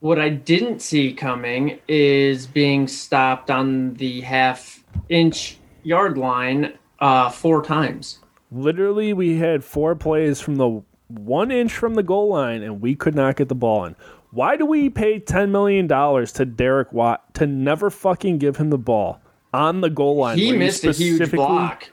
[0.00, 7.30] What I didn't see coming is being stopped on the half inch yard line uh,
[7.30, 8.18] four times.
[8.54, 12.94] Literally, we had four plays from the one inch from the goal line, and we
[12.94, 13.96] could not get the ball in.
[14.30, 18.70] Why do we pay ten million dollars to Derek Watt to never fucking give him
[18.70, 19.20] the ball
[19.54, 20.38] on the goal line?
[20.38, 21.90] He missed a huge block.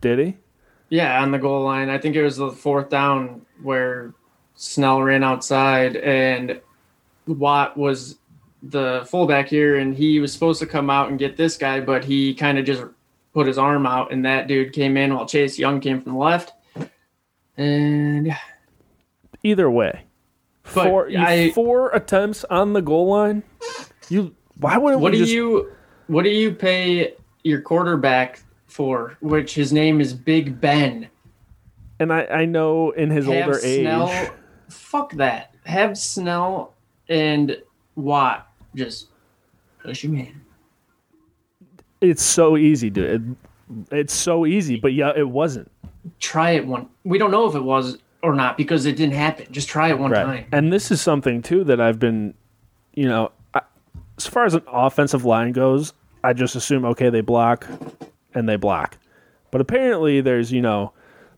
[0.00, 0.36] Did he?
[0.88, 1.88] Yeah, on the goal line.
[1.88, 4.14] I think it was the fourth down where
[4.54, 6.60] Snell ran outside and
[7.26, 8.18] Watt was
[8.62, 12.04] the fullback here, and he was supposed to come out and get this guy, but
[12.04, 12.84] he kind of just
[13.32, 16.18] put his arm out, and that dude came in while Chase Young came from the
[16.18, 16.52] left.
[17.56, 18.34] And
[19.42, 20.02] Either way,
[20.62, 23.42] four I- four attempts on the goal line.
[24.08, 25.72] You why wouldn't what do just you
[26.08, 27.14] what do you pay
[27.44, 29.16] your quarterback for?
[29.20, 31.08] Which his name is Big Ben.
[31.98, 34.30] and I, I know in his Have older age Snell,
[34.68, 35.54] fuck that.
[35.64, 36.74] Have Snell
[37.08, 37.56] and
[37.94, 39.08] Watt just
[39.82, 40.40] push him in.
[42.00, 43.38] It's so easy, dude.
[43.90, 45.70] It, it's so easy, but yeah, it wasn't.
[46.18, 46.88] Try it one.
[47.04, 49.46] We don't know if it was or not because it didn't happen.
[49.50, 50.46] Just try it one time.
[50.52, 52.34] And this is something too that I've been,
[52.94, 53.60] you know, I,
[54.16, 57.66] as far as an offensive line goes, I just assume okay they block
[58.34, 58.98] and they block,
[59.50, 60.92] but apparently there's you know,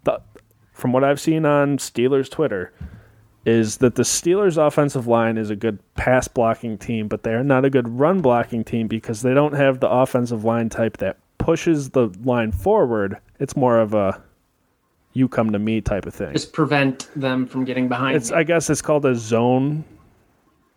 [0.05, 0.21] the
[0.73, 2.73] from what I've seen on Steelers Twitter,
[3.45, 7.65] is that the Steelers offensive line is a good pass blocking team, but they're not
[7.65, 11.91] a good run blocking team because they don't have the offensive line type that pushes
[11.91, 13.19] the line forward.
[13.41, 14.23] It's more of a
[15.13, 16.33] you come to me type of thing.
[16.33, 18.17] Just prevent them from getting behind.
[18.17, 18.39] It's me.
[18.39, 19.85] I guess it's called a zone.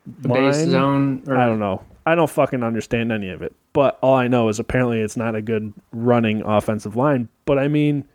[0.05, 0.71] the base line?
[0.71, 1.23] zone.
[1.27, 1.83] Or, I don't know.
[2.05, 3.53] I don't fucking understand any of it.
[3.73, 7.29] But all I know is apparently it's not a good running offensive line.
[7.45, 8.07] But I mean,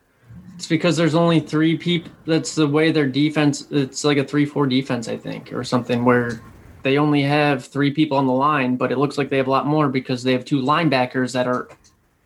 [0.60, 2.12] It's because there's only three people.
[2.26, 3.66] That's the way their defense.
[3.70, 6.38] It's like a three-four defense, I think, or something where
[6.82, 9.50] they only have three people on the line, but it looks like they have a
[9.50, 11.70] lot more because they have two linebackers that are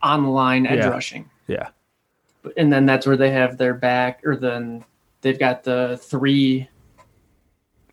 [0.01, 0.89] on the line edge Yeah.
[0.89, 1.29] rushing.
[1.47, 1.69] yeah,
[2.57, 4.83] and then that's where they have their back, or then
[5.21, 6.67] they've got the three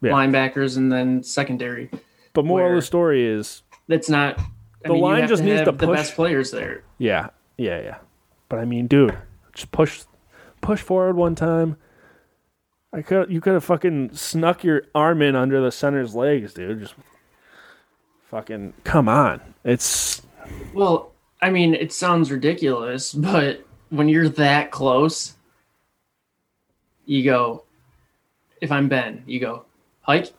[0.00, 0.10] Yeah.
[0.10, 1.88] linebackers and then secondary.
[2.32, 4.40] but moral of the story is, That's not.
[4.40, 5.96] I The mean, line just needs to the push.
[5.98, 6.82] best players there.
[6.98, 7.96] yeah, yeah, yeah.
[8.48, 9.16] But I mean, dude,
[9.54, 10.02] just push,
[10.62, 11.76] push forward one time.
[12.94, 16.80] I could, you could have fucking snuck your arm in under the center's legs, dude.
[16.80, 16.94] Just
[18.30, 19.40] fucking come on.
[19.64, 20.22] It's
[20.72, 25.34] Well, I mean, it sounds ridiculous, but when you're that close,
[27.04, 27.64] you go.
[28.60, 29.64] If I'm Ben, you go
[30.02, 30.32] hike.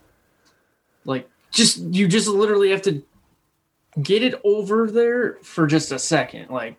[1.05, 3.03] Like just you just literally have to
[4.01, 6.49] get it over there for just a second.
[6.49, 6.77] Like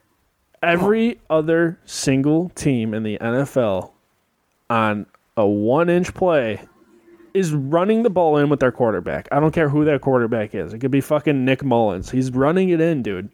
[0.64, 3.90] every other single team in the NFL
[4.70, 6.60] on a one inch play
[7.34, 9.28] is running the ball in with their quarterback.
[9.32, 10.72] I don't care who that quarterback is.
[10.72, 12.10] It could be fucking Nick Mullens.
[12.10, 13.28] He's running it in, dude.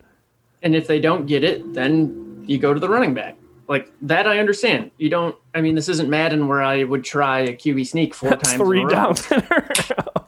[0.62, 3.37] And if they don't get it, then you go to the running back.
[3.69, 4.90] Like that, I understand.
[4.99, 5.37] You don't.
[5.55, 8.62] I mean, this isn't Madden where I would try a QB sneak four That's times.
[8.62, 8.90] three a row.
[8.90, 9.69] downs in a
[10.16, 10.25] row.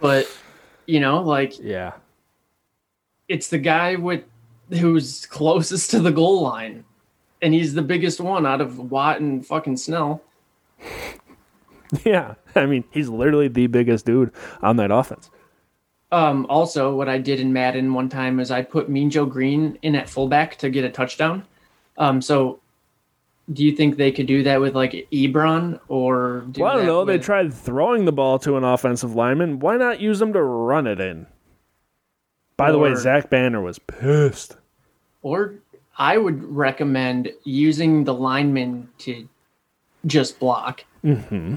[0.00, 0.26] But
[0.86, 1.92] you know, like Yeah.
[3.28, 4.24] it's the guy with
[4.70, 6.84] who's closest to the goal line,
[7.40, 10.22] and he's the biggest one out of Watt and fucking Snell.
[12.04, 12.34] Yeah.
[12.54, 15.30] I mean, he's literally the biggest dude on that offense.
[16.10, 19.78] Um, also, what I did in Madden one time is I put Mean Joe Greene
[19.82, 21.44] in at fullback to get a touchdown.
[21.96, 22.60] Um, so
[23.52, 26.44] do you think they could do that with like Ebron or?
[26.50, 27.04] Do Well, I don't know.
[27.04, 29.58] They tried throwing the ball to an offensive lineman.
[29.58, 31.26] Why not use them to run it in?
[32.66, 34.56] By the way, Zach Banner was pissed.
[35.22, 35.54] Or
[35.98, 39.28] I would recommend using the lineman to
[40.06, 41.56] just block, Mm-hmm.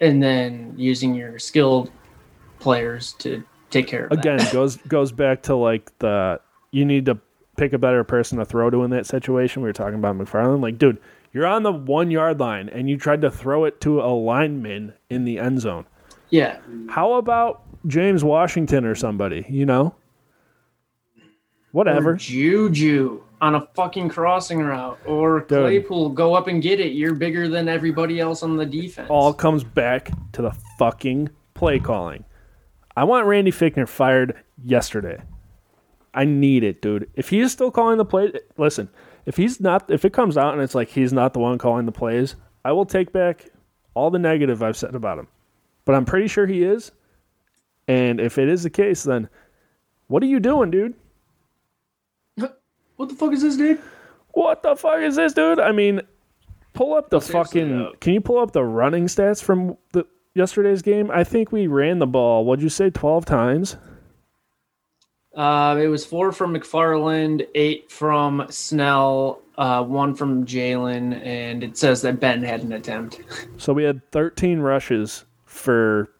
[0.00, 1.90] and then using your skilled
[2.60, 4.18] players to take care of that.
[4.18, 7.18] Again, goes goes back to like the you need to
[7.56, 9.62] pick a better person to throw to in that situation.
[9.62, 10.60] We were talking about McFarland.
[10.60, 10.98] Like, dude,
[11.32, 14.94] you're on the one yard line and you tried to throw it to a lineman
[15.08, 15.86] in the end zone.
[16.34, 19.46] Yeah, How about James Washington or somebody?
[19.48, 19.94] You know,
[21.16, 21.22] or
[21.70, 22.16] whatever.
[22.16, 26.94] Juju on a fucking crossing route, or Claypool go up and get it.
[26.94, 29.06] You're bigger than everybody else on the defense.
[29.10, 32.24] All comes back to the fucking play calling.
[32.96, 35.22] I want Randy Fichtner fired yesterday.
[36.14, 37.08] I need it, dude.
[37.14, 38.88] If he is still calling the play, listen.
[39.24, 41.86] If he's not, if it comes out and it's like he's not the one calling
[41.86, 43.50] the plays, I will take back
[43.94, 45.28] all the negative I've said about him.
[45.84, 46.92] But I'm pretty sure he is.
[47.88, 49.28] And if it is the case, then
[50.06, 50.94] what are you doing, dude?
[52.96, 53.80] what the fuck is this, dude?
[54.32, 55.60] What the fuck is this, dude?
[55.60, 56.00] I mean,
[56.72, 57.78] pull up the seriously, fucking.
[57.78, 57.92] though.
[58.00, 61.10] Can you pull up the running stats from the yesterday's game?
[61.10, 62.44] I think we ran the ball.
[62.44, 62.90] What'd you say?
[62.90, 63.76] Twelve times.
[65.34, 71.76] Uh, it was four from McFarland, eight from Snell, uh, one from Jaylen, and it
[71.76, 73.20] says that Ben had an attempt.
[73.58, 76.10] So we had 13 rushes for.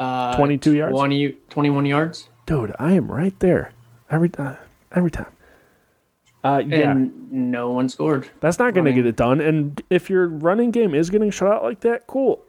[0.00, 0.92] Uh, 22 yards?
[0.92, 2.28] 20, 21 yards.
[2.46, 3.72] Dude, I am right there
[4.10, 4.54] every uh,
[4.94, 5.26] every time.
[6.44, 8.28] Uh, yeah, And no one scored.
[8.40, 9.40] that's not going to get it done.
[9.40, 12.40] And if your running game is getting shut out like that, cool.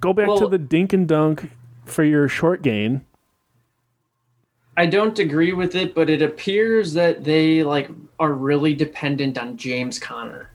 [0.00, 1.50] Go back to the dink and dunk
[1.86, 3.04] for your short gain.
[4.76, 9.56] I don't agree with it, but it appears that they like are really dependent on
[9.56, 10.49] James Conner.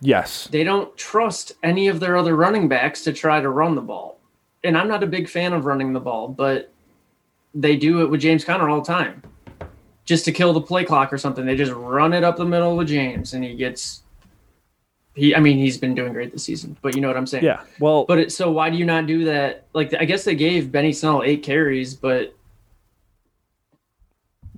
[0.00, 3.80] Yes, They don't trust any of their other running backs to try to run the
[3.80, 4.18] ball.
[4.62, 6.70] And I'm not a big fan of running the ball, but
[7.54, 9.22] they do it with James Conner all the time.
[10.04, 11.46] Just to kill the play clock or something.
[11.46, 14.02] They just run it up the middle with James and he gets
[15.14, 17.44] he I mean he's been doing great this season, but you know what I'm saying.
[17.44, 17.62] yeah.
[17.80, 19.66] Well, But it, so why do you not do that?
[19.72, 22.34] Like I guess they gave Benny Snell 8 carries, but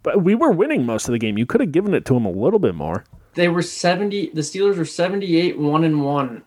[0.03, 1.39] but we were winning most of the game.
[1.39, 3.05] You could have given it to him a little bit more.
[3.35, 6.43] They were 70 the steelers were 78 1 and 1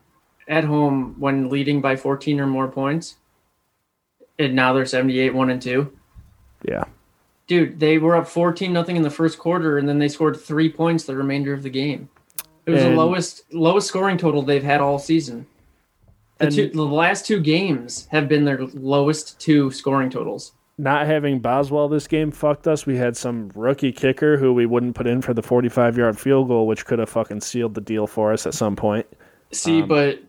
[0.48, 3.16] at home when leading by 14 or more points.
[4.40, 5.92] And now they're 78 1 and 2
[6.68, 6.84] Yeah.
[7.48, 10.72] dude they were up 14 nothing in the first quarter and then they scored three
[10.72, 12.10] points the remainder of the game.
[12.66, 15.46] It was And- the lowest lowest scoring total they've had all season.
[16.40, 21.06] The, And- two, the last two games have been their lowest two scoring totals Not
[21.06, 22.88] having Boswell this game fucked us.
[22.88, 26.48] We had some rookie kicker who we wouldn't put in for the 45 yard field
[26.48, 29.06] goal, which could have fucking sealed the deal for us at some point.
[29.52, 30.20] See, Um, but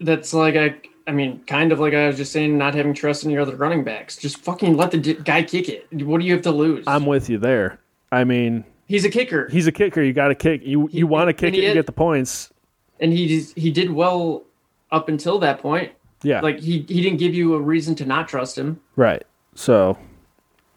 [0.00, 0.76] that's like I,
[1.08, 3.56] I mean, kind of like I was just saying, not having trust in your other
[3.56, 4.16] running backs.
[4.16, 5.92] Just fucking let the d- guy kick it.
[5.92, 6.84] What do you have to lose?
[6.86, 7.80] I'm with you there.
[8.12, 10.00] I mean, He's a kicker, he's a kicker.
[10.00, 10.60] You got to kick.
[10.64, 12.52] You you want to kick it he had- get the points.
[13.00, 14.44] and he just- he did well
[14.92, 15.90] up until that point.
[16.22, 16.40] Yeah.
[16.40, 19.24] Like he he didn't give you a reason to not trust him, right.
[19.56, 19.98] So,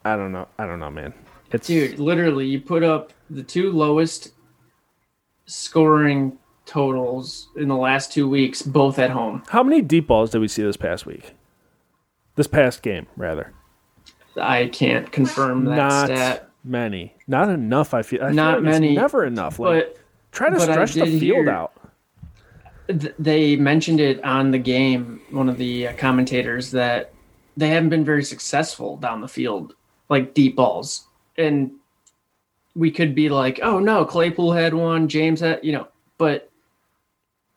[0.06, 0.48] I don't know.
[0.58, 1.13] I don't know, man.
[1.52, 2.00] It's dude.
[2.00, 4.32] Literally, you put up the two lowest
[5.46, 9.44] scoring totals in the last two weeks, both at home.
[9.50, 11.34] How many deep balls did we see this past week?
[12.36, 13.54] This past game, rather.
[14.39, 17.15] I can't confirm that Not stat, many.
[17.28, 17.94] Not enough.
[17.94, 18.24] I feel.
[18.24, 19.60] I feel Not like it's many, never enough.
[19.60, 19.98] Like, but
[20.32, 21.74] try to stretch the field hear- out.
[22.88, 27.12] th- they mentioned it on the game one of the commentators that
[27.60, 29.76] they haven't been very successful down the field
[30.10, 31.08] like deep balls.
[31.38, 31.72] And
[32.76, 36.50] we could be like oh no claypool had one james had you know but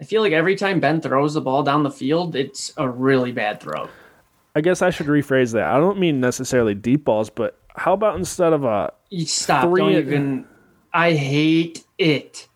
[0.00, 3.32] i feel like every time ben throws the ball down the field it's a really
[3.32, 3.88] bad throw.
[4.54, 5.64] I guess I should rephrase that.
[5.64, 9.80] I don't mean necessarily deep balls, but how about instead of a you stop Three-
[9.80, 10.46] don't even
[10.92, 12.48] i hate it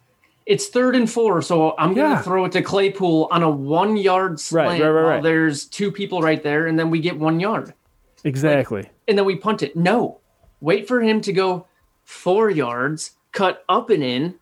[0.46, 4.40] it's third and four so i'm gonna throw it to claypool on a one yard
[4.40, 5.22] slant right, right, while right.
[5.22, 7.74] there's two people right there and then we get one yard
[8.24, 8.88] exactly?
[9.08, 9.76] and then we punt it.
[9.76, 10.20] No,
[10.60, 11.66] wait for him to go
[12.04, 14.34] four yards, cut up and in,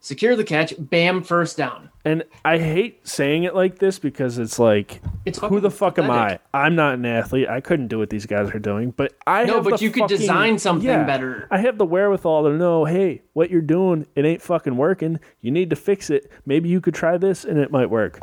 [0.00, 1.90] secure the catch, bam, first down.
[2.04, 6.10] and I hate saying it like this because it's like, It's who the fuck am
[6.10, 6.38] I?
[6.52, 7.48] I'm not an athlete.
[7.48, 10.58] I couldn't do what these guys are doing, but I No, but you could design
[10.58, 11.46] something yeah, better.
[11.50, 15.20] I have the wherewithal to know, hey, what you're doing, it ain't fucking working.
[15.40, 16.30] You need to fix it.
[16.46, 18.20] Maybe you could try this and it might work.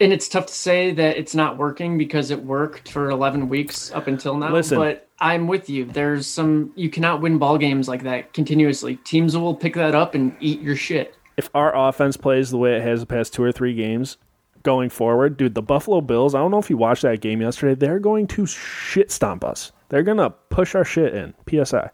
[0.00, 3.90] And it's tough to say that it's not working because it worked for 11 weeks
[3.92, 4.52] up until now.
[4.52, 4.78] Listen.
[4.78, 5.86] But I'm with you.
[5.86, 8.96] There's some, you cannot win ball games like that continuously.
[8.96, 11.16] Teams will pick that up and eat your shit.
[11.38, 14.18] if our offense plays the way it has the past two or three games
[14.64, 17.74] going forward, dude, the Buffalo Bills, I don't know if you watched that game yesterday,
[17.74, 19.70] they're going to shit stomp us.
[19.88, 21.34] They're going to push our shit in.
[21.48, 21.90] PSI.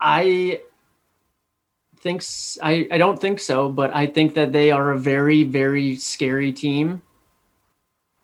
[0.00, 0.60] I
[2.00, 2.22] think
[2.62, 7.02] I don't think so, but I think that they are a very very scary team,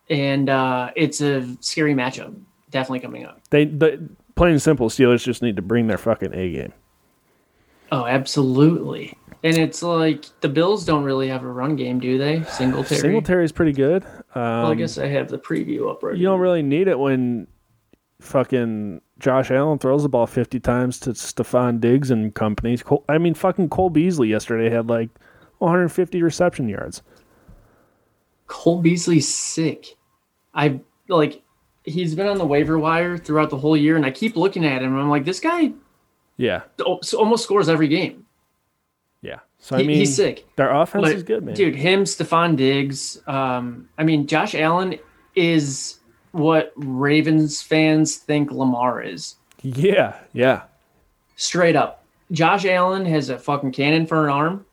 [0.09, 2.35] and uh, it's a scary matchup.
[2.69, 3.41] Definitely coming up.
[3.49, 6.73] They, the plain and simple, Steelers just need to bring their fucking A game.
[7.91, 9.17] Oh, absolutely.
[9.43, 12.43] And it's like the Bills don't really have a run game, do they?
[12.43, 12.99] Singletary.
[12.99, 14.03] Singletary's pretty good.
[14.35, 16.17] Um, well, I guess I have the preview up right.
[16.17, 17.47] you don't really need it when
[18.19, 22.83] fucking Josh Allen throws the ball 50 times to Stefon Diggs and companies.
[22.83, 25.09] Cole, I mean, fucking Cole Beasley yesterday had like
[25.59, 27.01] 150 reception yards.
[28.47, 29.95] Cole Beasley's sick.
[30.53, 31.41] I like
[31.83, 34.81] he's been on the waiver wire throughout the whole year, and I keep looking at
[34.81, 34.93] him.
[34.93, 35.71] And I'm like, this guy
[36.37, 36.61] Yeah,
[37.15, 38.25] almost scores every game.
[39.21, 39.39] yeah.
[39.59, 40.45] So I He- mean, he's sick.
[40.55, 41.55] their offense But, is good, man.
[41.55, 43.19] Dude, him, Stefon Diggs.
[43.27, 44.99] Um, I mean, Josh Allen
[45.35, 45.99] is
[46.31, 49.35] what Ravens fans think Lamar is.
[49.61, 50.63] Yeah, yeah.
[51.35, 52.03] Straight up.
[52.31, 54.65] Josh Allen has a fucking cannon for an arm.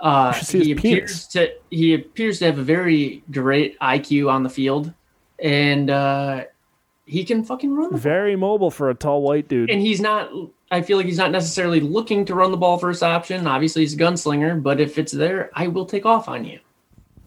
[0.00, 4.30] Uh, should see his he appears to he appears to have a very great IQ
[4.30, 4.92] on the field,
[5.40, 6.44] and uh,
[7.04, 9.70] he can fucking run the Very mobile for a tall white dude.
[9.70, 10.30] and he's not
[10.70, 13.94] i feel like he's not necessarily looking to run the ball first option obviously he's
[13.94, 16.60] a gunslinger but if it's there i will take off on you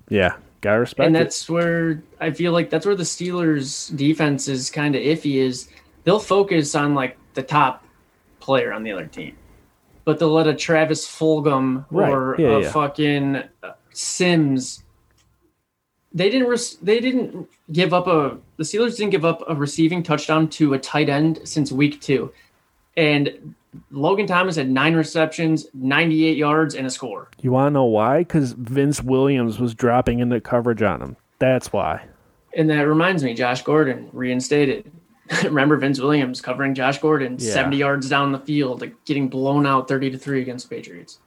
[0.10, 1.20] yeah, gotta respect and it.
[1.20, 5.68] that's where i feel like that's where the steelers defense is kind of iffy is
[6.04, 7.84] they'll focus on like the top
[8.40, 9.36] player on the other team
[10.06, 12.12] but they'll let a travis fulgham Right.
[12.12, 12.72] or Yeah, a yeah.
[12.72, 14.84] fucking uh, sims
[16.14, 20.04] they didn't res- they didn't give up a the Steelers didn't give up a receiving
[20.04, 22.30] touchdown to a tight end since week 2.
[22.98, 23.56] And
[23.90, 27.30] Logan Thomas had 9 receptions, 98 yards and a score.
[27.42, 28.20] You want to know why?
[28.20, 31.16] Because Vince Williams was dropping into coverage on him.
[31.40, 32.06] That's why.
[32.56, 34.92] And that reminds me Josh Gordon reinstated.
[35.44, 37.54] Remember Vince Williams covering Josh Gordon Yeah.
[37.54, 41.20] 70 yards down the field, like, getting blown out 30 to 3 against the Patriots.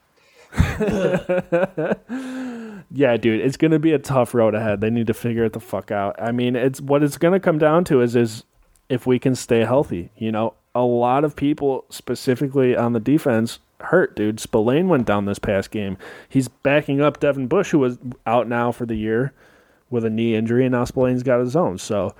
[2.91, 4.81] Yeah, dude, it's gonna be a tough road ahead.
[4.81, 6.15] They need to figure it the fuck out.
[6.23, 8.45] I mean, it's what it's gonna come down to is is
[8.89, 10.11] if we can stay healthy.
[10.17, 14.17] You know, a lot of people, specifically on the defense, hurt.
[14.17, 15.97] Dude, Spillane went down this past game.
[16.29, 19.33] He's backing up Devin Bush, who was out now for the year
[19.91, 21.79] with a knee injury, and now Spillane's got his own.
[21.79, 22.15] So.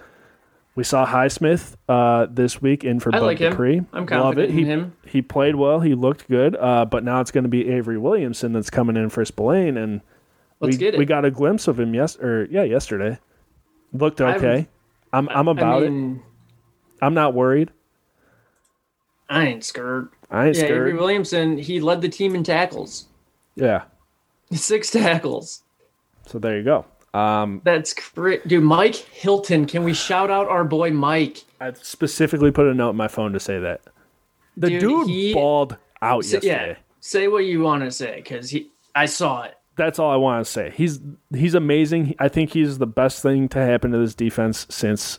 [0.77, 3.53] We saw Highsmith uh, this week in for I Bud like him.
[3.53, 3.77] Dupree.
[3.93, 4.55] I'm Love confident it.
[4.55, 4.97] He, in him.
[5.07, 5.79] He played well.
[5.79, 6.57] He looked good.
[6.57, 10.01] Uh, but now it's going to be Avery Williamson that's coming in for Spillane, and
[10.59, 10.99] Let's we, get it.
[10.99, 13.21] we got a glimpse of him yes or yeah yesterday.
[13.93, 14.67] Looked I'm- okay.
[15.13, 16.17] I'm I'm, about I it.
[17.01, 17.71] I'm not worried.
[19.29, 20.09] I ain't scared.
[20.31, 20.71] I ain't scared.
[20.71, 20.95] Yeah, Avery.
[20.95, 23.07] Williamson, he led the team in tackles.
[23.57, 23.85] Yeah.
[24.53, 25.63] Six tackles.
[26.27, 26.85] So there you go.
[27.19, 28.47] Um, That's great.
[28.49, 29.67] Dude, Mike Hilton.
[29.67, 31.45] Can we shout out our boy Mike?
[31.61, 33.83] I specifically put a note in my phone to say that
[34.57, 36.69] the Dude, dude, he- balled out Say- yesterday.
[36.71, 36.77] yeah.
[37.01, 39.55] Say what you want to say because he I saw it.
[39.77, 40.73] That's all I want to say.
[40.75, 41.01] He's
[41.35, 42.15] he's amazing.
[42.19, 45.19] I think he's the best thing to happen to this defense since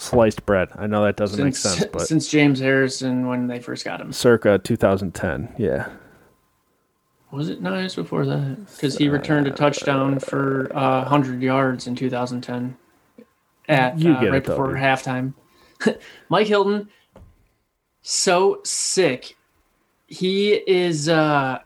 [0.00, 0.70] sliced bread.
[0.76, 4.12] I know that doesn't make sense, but since James Harrison when they first got him.
[4.12, 5.54] circa 2010.
[5.58, 5.88] Yeah.
[7.30, 8.66] Was it nice before that?
[8.74, 12.76] Because he returned a touchdown for uh, 100 yards in 2010
[13.68, 14.78] at uh, right it, before dude.
[14.78, 15.34] halftime.
[16.28, 16.88] Mike Hilton,
[18.02, 19.36] so sick.
[20.08, 21.08] He is.
[21.08, 21.60] Uh,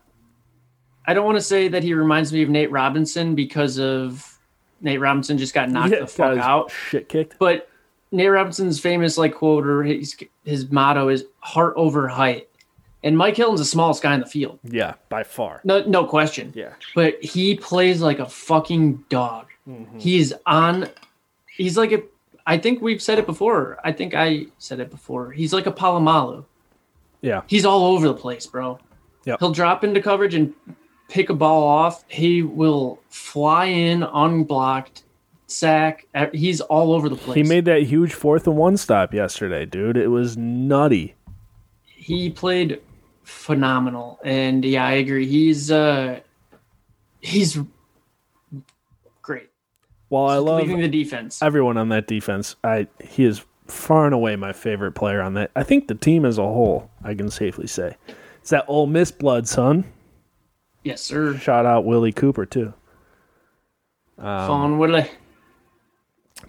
[1.06, 4.38] I don't want to say that he reminds me of Nate Robinson because of
[4.82, 6.70] Nate Robinson just got knocked Yeah, the fuck out.
[6.70, 7.36] Shit kicked.
[7.38, 7.70] But
[8.14, 12.48] Nate Robinson's famous like quote or his his motto is heart over height.
[13.02, 14.58] And Mike Hilton's the smallest guy in the field.
[14.64, 15.60] Yeah, by far.
[15.62, 16.52] No, no question.
[16.54, 16.72] Yeah.
[16.94, 19.48] But he plays like a fucking dog.
[19.68, 19.98] Mm-hmm.
[19.98, 20.88] He's on.
[21.46, 22.02] He's like a.
[22.46, 23.78] I think we've said it before.
[23.84, 25.32] I think I said it before.
[25.32, 26.44] He's like a Polamalu.
[27.20, 27.42] Yeah.
[27.46, 28.78] He's all over the place, bro.
[29.24, 29.36] Yeah.
[29.38, 30.54] He'll drop into coverage and
[31.08, 32.04] pick a ball off.
[32.08, 35.03] He will fly in unblocked,
[35.54, 36.06] sack.
[36.14, 37.36] Uh, He's all over the place.
[37.36, 39.96] He made that huge fourth and one stop yesterday, dude.
[39.96, 41.14] It was nutty.
[41.86, 42.80] he played
[43.22, 46.20] phenomenal and yeah i agree he's uh
[47.22, 47.58] he's
[49.22, 49.48] great
[50.08, 54.36] While I love the defense everyone on that defense, I he is far and away
[54.36, 55.50] my favorite player on that.
[55.56, 57.96] I think the team as a whole, I can safely say.
[58.42, 59.84] It's that Ole Miss blood, son.
[60.82, 62.74] yes sir Shout out Willie Cooper too.
[64.18, 65.10] Um, Fawn Woodley.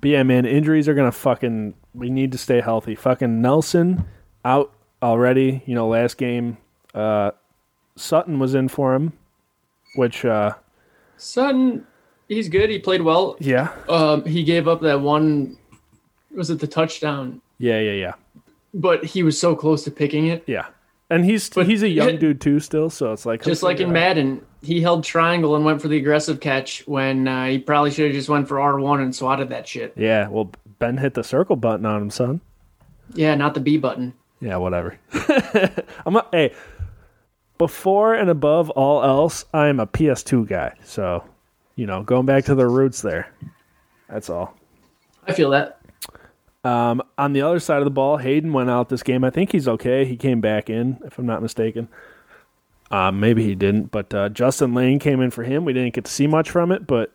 [0.01, 1.73] But yeah, man, injuries are gonna fucking.
[1.93, 2.95] We need to stay healthy.
[2.95, 4.05] Fucking Nelson
[4.43, 5.63] out already.
[5.65, 6.57] You know, last game,
[6.93, 7.31] uh,
[7.95, 9.13] Sutton was in for him,
[9.95, 10.53] which uh,
[11.17, 11.85] Sutton
[12.27, 15.55] he's good he played well yeah, um he gave up that one
[16.35, 18.13] was it the touchdown yeah, yeah, yeah,
[18.73, 20.65] but he was so close to picking it yeah.
[21.09, 22.89] and he's But- he's a young dude too, still.
[22.89, 26.39] So it's like Just like in Madden, he held triangle and went for the aggressive
[26.39, 29.67] catch when uh, he probably should have just went for R one and swatted that
[29.67, 29.93] shit.
[29.95, 32.41] Yeah, well, Ben hit the circle button on him, son.
[33.13, 34.13] Yeah, not the B button.
[34.41, 34.97] Yeah, whatever.
[36.05, 36.53] I'm not, hey,
[37.57, 40.73] before and above all else, I am a PS2 guy.
[40.83, 41.23] So,
[41.75, 43.31] you know, going back to the roots there.
[44.09, 44.55] That's all.
[45.27, 45.79] I feel that.
[46.63, 49.23] Um, on the other side of the ball, Haden went out this game.
[49.23, 50.03] I think he's okay.
[50.05, 51.87] He came back in, if I'm not mistaken.
[52.91, 55.65] Um, maybe he didn't, but uh, Justin Layne came in for him.
[55.65, 57.11] We didn't get to see much from it, but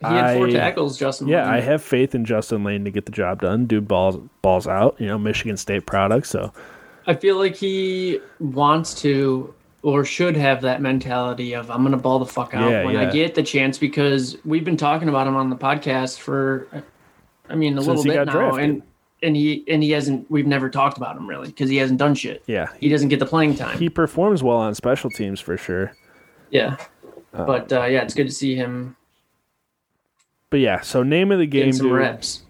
[0.00, 1.28] He had four I- tackles, Justin.
[1.28, 3.66] yeah, I have faith in Justin Layne to get the job done.
[3.66, 4.96] Dude, balls balls out.
[4.98, 6.26] You know, Michigan State product.
[6.26, 6.52] So
[7.06, 9.52] I feel like he wants to
[9.82, 13.10] or should have that mentality of I'm gonna ball the fuck out Yeah, when I
[13.10, 16.68] get the chance because we've been talking about him on the podcast for
[17.50, 18.64] I mean a Since little bit got now drafted.
[18.64, 18.82] and
[19.22, 22.14] and he and he hasn't we've never talked about him really because he hasn't done
[22.14, 22.42] shit.
[22.46, 23.78] yeah, He doesn't get the playing time.
[23.78, 25.92] he performs well on special teams for sure.
[26.50, 26.76] yeah.
[27.32, 28.96] but uh, yeah, it's good to see him
[30.50, 32.42] But yeah, so name of the game, some dude, reps.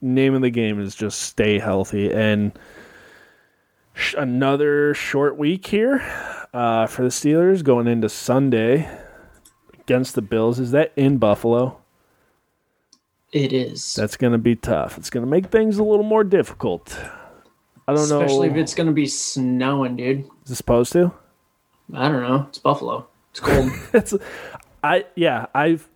[0.00, 2.52] name of the game is just stay healthy and
[3.94, 6.00] sh- another short week here
[6.52, 8.88] uh, for the Steelers going into Sunday
[9.80, 10.58] against the Bills.
[10.60, 11.80] Is that in Buffalo?
[13.34, 13.94] It is.
[13.94, 14.96] That's going to be tough.
[14.96, 16.96] It's going to make things a little more difficult.
[17.86, 18.24] I don't Especially know.
[18.24, 20.24] Especially if it's gonna be snowing, dude.
[20.46, 21.12] Is it supposed to?
[21.92, 22.46] I don't know.
[22.48, 23.06] It's Buffalo.
[23.30, 23.70] It's cold.
[23.92, 24.14] It's
[24.82, 25.86] I yeah, I've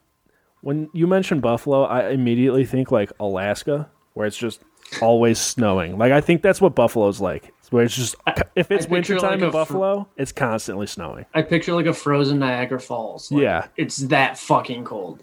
[0.60, 4.60] when you mention Buffalo, I immediately think like Alaska, where it's just
[5.00, 5.96] always snowing.
[5.96, 7.54] Like I think that's what Buffalo's like.
[7.70, 8.16] Where it's just
[8.54, 11.24] if it's wintertime like, in a fr- Buffalo, it's constantly snowing.
[11.34, 13.30] I picture like a frozen Niagara Falls.
[13.30, 13.66] Like, Yeah.
[13.76, 15.22] It's that fucking cold.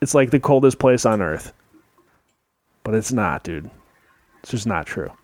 [0.00, 1.52] It's like the coldest place on earth.
[2.84, 3.70] But it's not, dude.
[4.42, 5.10] It's just not true.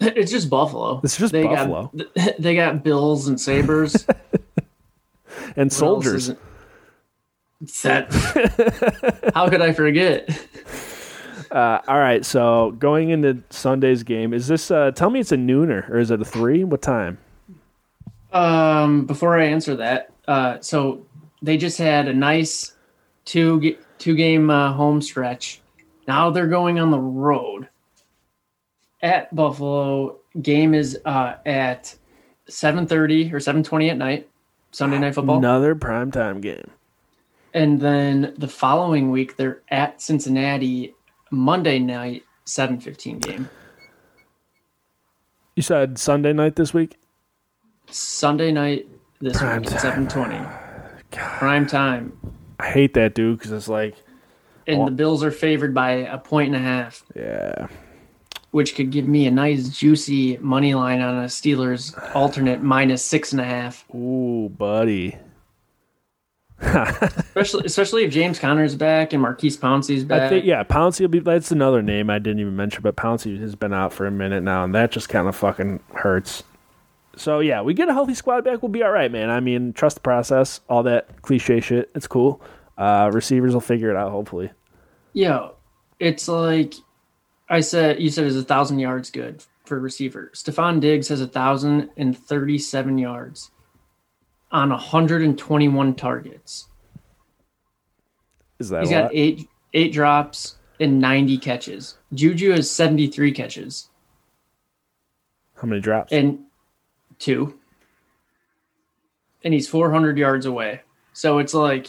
[0.00, 1.00] It's just Buffalo.
[1.04, 1.90] It's just they Buffalo.
[1.96, 4.06] Got, they got bills and Sabres.
[5.56, 6.32] And soldiers.
[7.82, 8.12] That.
[9.34, 10.28] How could I forget?
[11.50, 15.36] Uh, all right, so going into Sunday's game, is this uh tell me it's a
[15.36, 16.64] nooner or is it a three?
[16.64, 17.18] What time?
[18.32, 21.06] Um, before I answer that, uh, so
[21.42, 22.74] they just had a nice
[23.24, 25.60] two two game uh, home stretch.
[26.06, 27.68] Now they're going on the road
[29.02, 30.18] at Buffalo.
[30.40, 31.94] Game is uh, at
[32.48, 34.28] seven thirty or seven twenty at night,
[34.72, 35.38] Sunday night football.
[35.38, 36.70] Another primetime game.
[37.54, 40.94] And then the following week, they're at Cincinnati
[41.30, 43.48] Monday night, seven fifteen game.
[45.56, 46.96] You said Sunday night this week?
[47.88, 48.88] Sunday night
[49.20, 49.78] this Prime week, time.
[49.78, 50.40] seven twenty.
[51.12, 52.18] Prime time,
[52.58, 53.96] I hate that dude because it's like,
[54.66, 54.84] and oh.
[54.86, 57.68] the Bills are favored by a point and a half, yeah,
[58.50, 63.32] which could give me a nice juicy money line on a Steelers alternate minus six
[63.32, 63.84] and a half.
[63.94, 65.18] ooh, buddy.
[66.60, 70.22] Especially, especially if James Conner's back and Maurkice Pouncey's back.
[70.22, 71.18] I think yeah, Pouncey will be.
[71.18, 74.42] That's another name I didn't even mention, but Pouncey has been out for a minute
[74.42, 76.44] now, and that just kind of fucking hurts.
[77.16, 79.30] So yeah, we get a healthy squad back, we'll be all right, man.
[79.30, 81.90] I mean, trust the process, all that cliche shit.
[81.94, 82.40] It's cool.
[82.76, 84.50] Uh, receivers will figure it out, hopefully.
[85.12, 85.50] Yeah,
[86.00, 86.74] it's like
[87.48, 88.00] I said.
[88.00, 90.30] You said is a thousand yards good for receiver.
[90.34, 93.50] Stefon Diggs has a thousand and thirty-seven yards
[94.50, 96.66] on hundred and twenty-one targets.
[98.58, 99.10] Is that He's got lot?
[99.14, 101.96] eight eight drops and ninety catches.
[102.12, 103.88] Juju has seventy-three catches
[105.56, 106.12] How many drops?
[106.12, 106.40] and
[107.18, 107.58] two,
[109.42, 110.80] and he's four hundred yards away.
[111.12, 111.88] So it's like,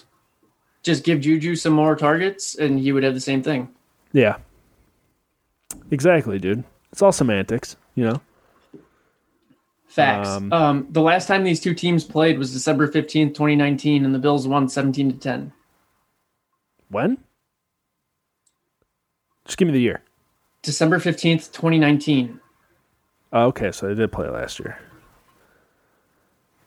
[0.84, 3.70] just give Juju some more targets, and he would have the same thing.
[4.14, 4.38] yeah,
[5.92, 6.64] exactly, dude.
[6.92, 8.22] It's all semantics, you know.
[9.88, 10.30] Facts.
[10.30, 14.20] Um, Um, the last time these two teams played was December 15th, 2019, and the
[14.20, 15.52] Bills won 17 to 10.
[16.90, 17.18] When?
[19.46, 20.02] Just give me the year.
[20.62, 22.40] December 15th, 2019.
[23.34, 24.78] Oh, okay, so they did play last year.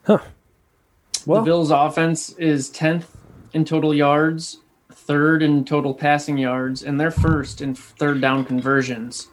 [0.08, 0.18] Huh.
[1.26, 3.04] Well, the Bills' offense is 10th
[3.52, 9.28] in total yards, third in total passing yards, and they're first in third down conversions.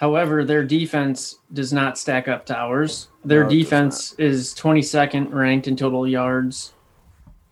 [0.00, 3.08] However, their defense does not stack up to ours.
[3.24, 6.72] Their No, defense is 22nd ranked in total yards.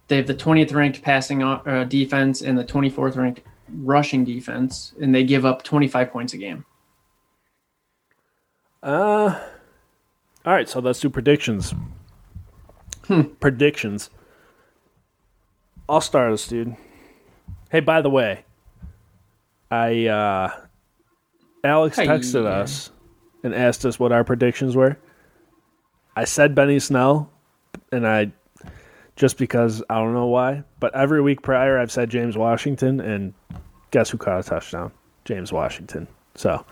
[0.09, 5.14] They have the 20th ranked passing uh, defense and the 24th ranked rushing defense, and
[5.14, 6.64] they give up 25 points a game.
[8.83, 9.39] Uh,
[10.45, 11.74] all right, so let's do predictions.
[13.40, 14.11] Predictions.
[15.88, 16.76] I'll start us, dude.
[17.70, 18.45] Hey, by the way,
[19.70, 20.51] I uh,
[21.64, 22.07] Alex Hey.
[22.07, 22.90] texted us
[23.43, 24.97] and asked us what our predictions were,
[26.14, 27.30] I said Benny Snell,
[27.90, 28.32] and I
[29.16, 33.34] just because I don't know why, but every week prior I've said James Washington, and
[33.90, 34.93] guess who caught a touchdown?
[35.24, 36.07] James Washington.
[36.34, 36.64] So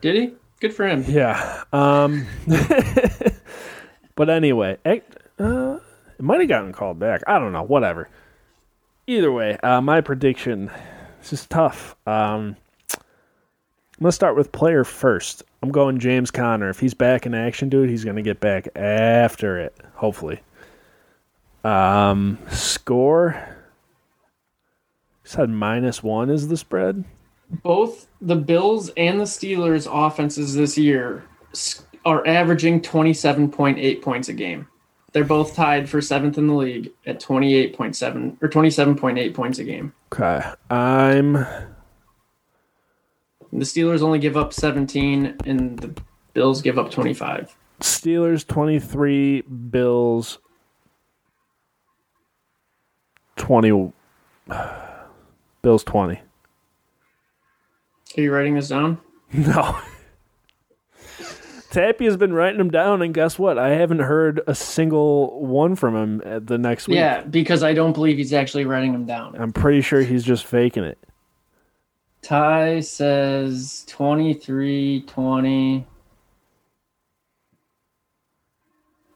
[0.00, 0.34] Did he?
[0.62, 1.04] Good for him.
[1.08, 1.64] yeah.
[1.72, 2.24] Um,
[4.14, 5.04] but anyway, it,
[5.36, 5.80] uh,
[6.16, 7.22] it might have gotten called back.
[7.26, 7.64] I don't know.
[7.64, 8.08] Whatever.
[9.08, 10.70] Either way, uh, my prediction.
[11.18, 11.96] This is tough.
[12.06, 12.54] Um,
[12.92, 15.42] I'm gonna start with player first.
[15.64, 16.70] I'm going James Conner.
[16.70, 19.76] If he's back in action, dude, he's gonna get back after it.
[19.94, 20.42] Hopefully.
[21.64, 23.58] Um, score.
[25.24, 27.02] Said minus one is the spread.
[27.62, 31.24] Both the Bills and the Steelers offenses this year
[32.04, 34.66] are averaging 27.8 points a game.
[35.12, 39.92] They're both tied for seventh in the league at 28.7 or 27.8 points a game.
[40.12, 40.40] Okay,
[40.70, 41.32] I'm
[43.52, 45.94] The Steelers only give up 17 and the
[46.32, 47.54] Bills give up 25.
[47.80, 50.38] Steelers 23, Bills
[53.36, 53.92] 20.
[55.62, 56.20] Bills 20.
[58.16, 58.98] Are you writing this down?
[59.32, 59.78] No.
[61.70, 63.56] Tappy has been writing them down, and guess what?
[63.56, 66.96] I haven't heard a single one from him at the next week.
[66.96, 69.34] Yeah, because I don't believe he's actually writing them down.
[69.38, 70.98] I'm pretty sure he's just faking it.
[72.20, 75.86] Ty says 23 20.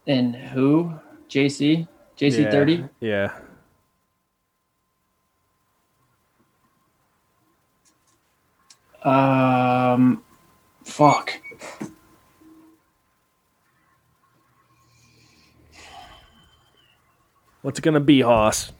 [0.07, 0.94] And who?
[1.28, 1.86] JC?
[2.18, 2.88] JC Yeah, 30?
[3.01, 3.38] Yeah.
[9.07, 10.23] Um,
[10.85, 11.33] fuck.
[17.63, 18.73] What's it going to be, Hoss?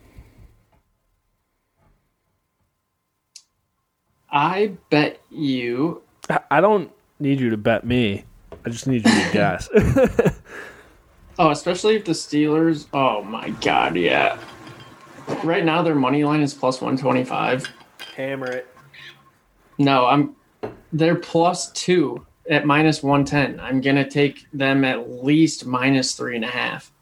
[4.31, 6.03] I bet you.
[6.29, 8.25] I- I don't need you to bet me.
[8.65, 9.69] I just need you to guess.
[11.39, 12.87] Oh, especially if the Steelers.
[12.95, 14.39] Oh my god, yeah.
[15.45, 17.69] Right now, their money line is plus 125.
[18.17, 18.76] Hammer it.
[19.79, 20.37] No, I'm.
[20.93, 23.61] They're plus two at minus 110.
[23.61, 26.93] I'm going to take them at least minus three and a half.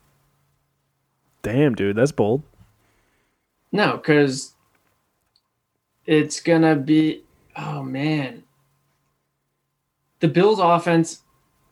[1.42, 2.42] Damn, dude, that's bold.
[3.70, 4.54] No, because
[6.06, 7.22] it's gonna be.
[7.56, 8.42] Oh man,
[10.20, 11.22] the Bills' offense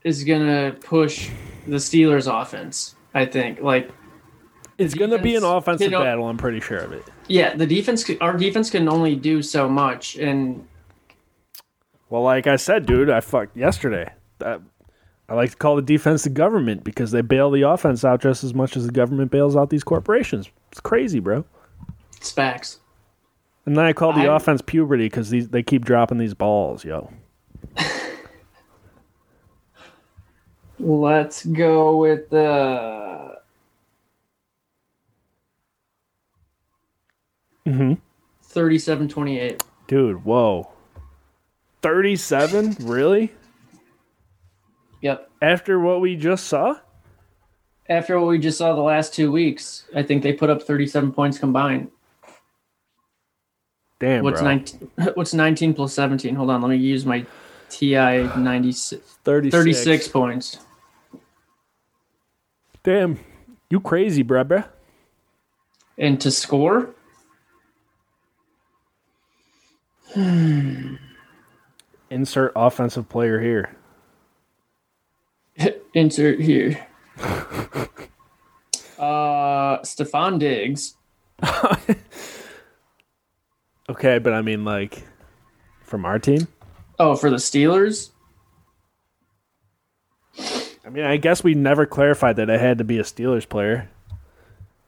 [0.05, 1.31] is gonna push
[1.67, 2.97] the Steelers' offense.
[3.15, 3.61] I think.
[3.61, 3.91] Like,
[4.79, 6.27] It's going to be an offensive battle.
[6.29, 7.05] I'm pretty sure of it.
[7.29, 8.09] yeah, the defense.
[8.21, 10.67] Our defense can only do so much, and
[12.13, 14.13] Well, like I said, dude, I fucked yesterday.
[14.45, 14.59] I,
[15.31, 18.45] I like to call the defense the government because they bail the offense out just
[18.45, 20.51] as much as the government bails out these corporations.
[20.71, 21.47] It's crazy, bro.
[22.19, 22.81] it's facts.
[23.65, 26.85] And then I call the I- offense puberty because these they keep dropping these balls,
[26.85, 27.11] yo.
[30.79, 33.39] Let's go with the.
[37.67, 37.97] Mhm.
[38.43, 39.63] 37 28.
[39.87, 40.72] Dude, whoa.
[41.83, 42.77] 37?
[42.81, 43.33] really?
[45.03, 45.31] Yep.
[45.43, 46.77] After what we just saw?
[47.89, 51.13] After what we just saw the last two weeks, I think they put up 37
[51.13, 51.91] points combined.
[53.99, 54.49] Damn, What's bro.
[54.49, 56.35] 19 what's 19 plus 17?
[56.35, 57.27] Hold on, let me use my
[57.69, 59.53] TI 96 36.
[59.55, 60.59] 36 points.
[62.83, 63.19] Damn.
[63.71, 64.67] You crazy, bruh, bruh.
[65.99, 66.91] And to score?
[70.15, 70.97] Hmm.
[72.13, 73.75] Insert offensive player here.
[75.95, 76.87] Insert here.
[78.99, 80.95] uh Stefon Diggs.
[83.89, 85.03] Okay, but I mean, like,
[85.83, 86.49] from our team?
[86.99, 88.11] Oh, for the Steelers?
[90.39, 93.91] I mean, I guess we never clarified that it had to be a Steelers player.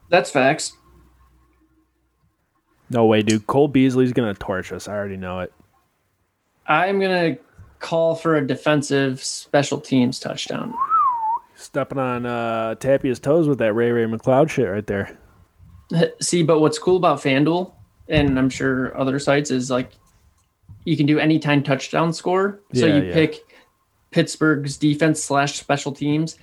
[0.09, 0.77] That's facts.
[2.89, 3.47] No way, dude.
[3.47, 4.89] Cole Beasley's going to torch us.
[4.89, 5.53] I already know it.
[6.67, 7.41] I'm going to
[7.79, 10.75] call for a defensive special teams touchdown.
[11.55, 15.17] Stepping on uh, Tappy's toes with that Ray Ray McCloud shit right there.
[16.21, 17.73] See, but what's cool about FanDuel,
[18.09, 19.93] and I'm sure other sites, is like
[20.85, 22.61] you can do anytime touchdown score.
[22.73, 23.15] so Yeah, you yeah.
[23.15, 23.37] pick
[24.11, 26.39] Pittsburgh's defense slash special teams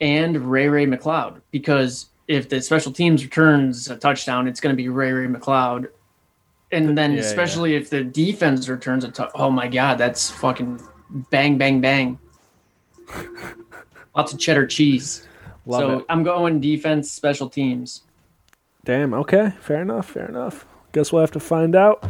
[0.00, 4.76] and Ray Ray McCloud because if the special teams returns a touchdown, it's going to
[4.76, 5.88] be Ray Ray McCloud.
[6.76, 10.78] And then, Yeah, especially if the defense returns a touchdown, oh my God, that's fucking
[11.30, 12.18] bang, bang, bang.
[14.14, 15.26] Lots of cheddar cheese.
[15.64, 16.04] Love so it.
[16.10, 18.02] I'm going defense, special teams.
[18.84, 19.52] Damn, okay.
[19.60, 20.66] Fair enough, fair enough.
[20.92, 22.04] Guess we'll have to find out.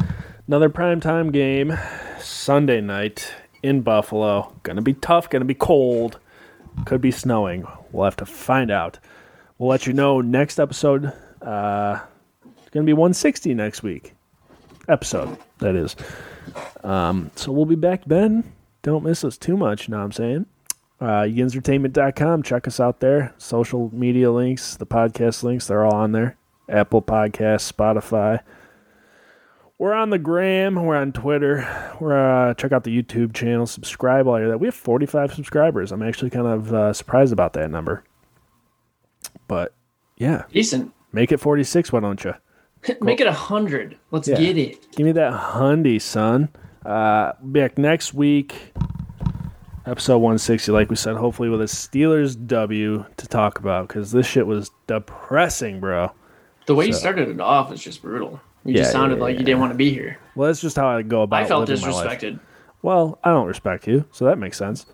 [0.47, 1.77] Another primetime game,
[2.19, 4.53] Sunday night, in Buffalo.
[4.63, 5.29] Gonna be tough.
[5.29, 6.19] Gonna be cold.
[6.85, 7.65] Could be snowing.
[7.93, 8.99] We'll have to find out.
[9.57, 11.13] We'll let you know next episode.
[11.41, 11.99] Uh,
[12.57, 14.13] it's gonna be 160 next week.
[14.87, 15.95] Episode that is.
[16.83, 18.53] Um, so we'll be back then.
[18.81, 19.87] Don't miss us too much.
[19.87, 20.45] You know what I'm saying?
[20.99, 22.43] Uh, yinsertainment.com.
[22.43, 23.33] Check us out there.
[23.37, 26.37] Social media links, the podcast links, they're all on there.
[26.69, 28.41] Apple Podcasts, Spotify.
[29.77, 30.75] We're on the gram.
[30.75, 31.67] We're on Twitter.
[31.99, 33.67] We're uh, check out the YouTube channel.
[33.67, 34.57] Subscribe while you're there.
[34.57, 35.91] We have 45 subscribers.
[35.91, 38.03] I'm actually kind of uh, surprised about that number.
[39.47, 39.73] But
[40.17, 40.93] yeah, Decent.
[41.13, 41.91] make it 46.
[41.91, 42.33] Why don't you?
[43.01, 43.97] Make it a hundred.
[44.11, 44.37] Let's Yeah.
[44.37, 44.91] get it.
[44.95, 46.49] Give me that hundy, son.
[46.85, 48.73] Uh, back next week,
[49.85, 50.71] episode 160.
[50.71, 54.71] Like we said, hopefully with a Steelers W to talk about because this shit was
[54.87, 56.11] depressing, bro.
[56.65, 58.39] The way you started it off was just brutal.
[58.65, 60.17] You Yeah, just sounded yeah, like you didn't want to be here.
[60.35, 61.41] Well, that's just how I go about.
[61.41, 61.45] It.
[61.45, 62.19] I felt living my life.
[62.21, 62.39] disrespected.
[62.81, 64.85] Well, I don't respect you, so that makes sense.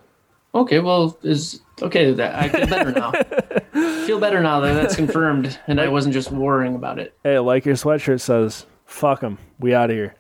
[0.55, 2.11] Okay, well, is okay.
[2.11, 3.11] That I feel better now.
[4.05, 7.17] feel better now that that's confirmed, and I wasn't just worrying about it.
[7.24, 10.15] Hey, like your sweatshirt says, "Fuck them, we out of here."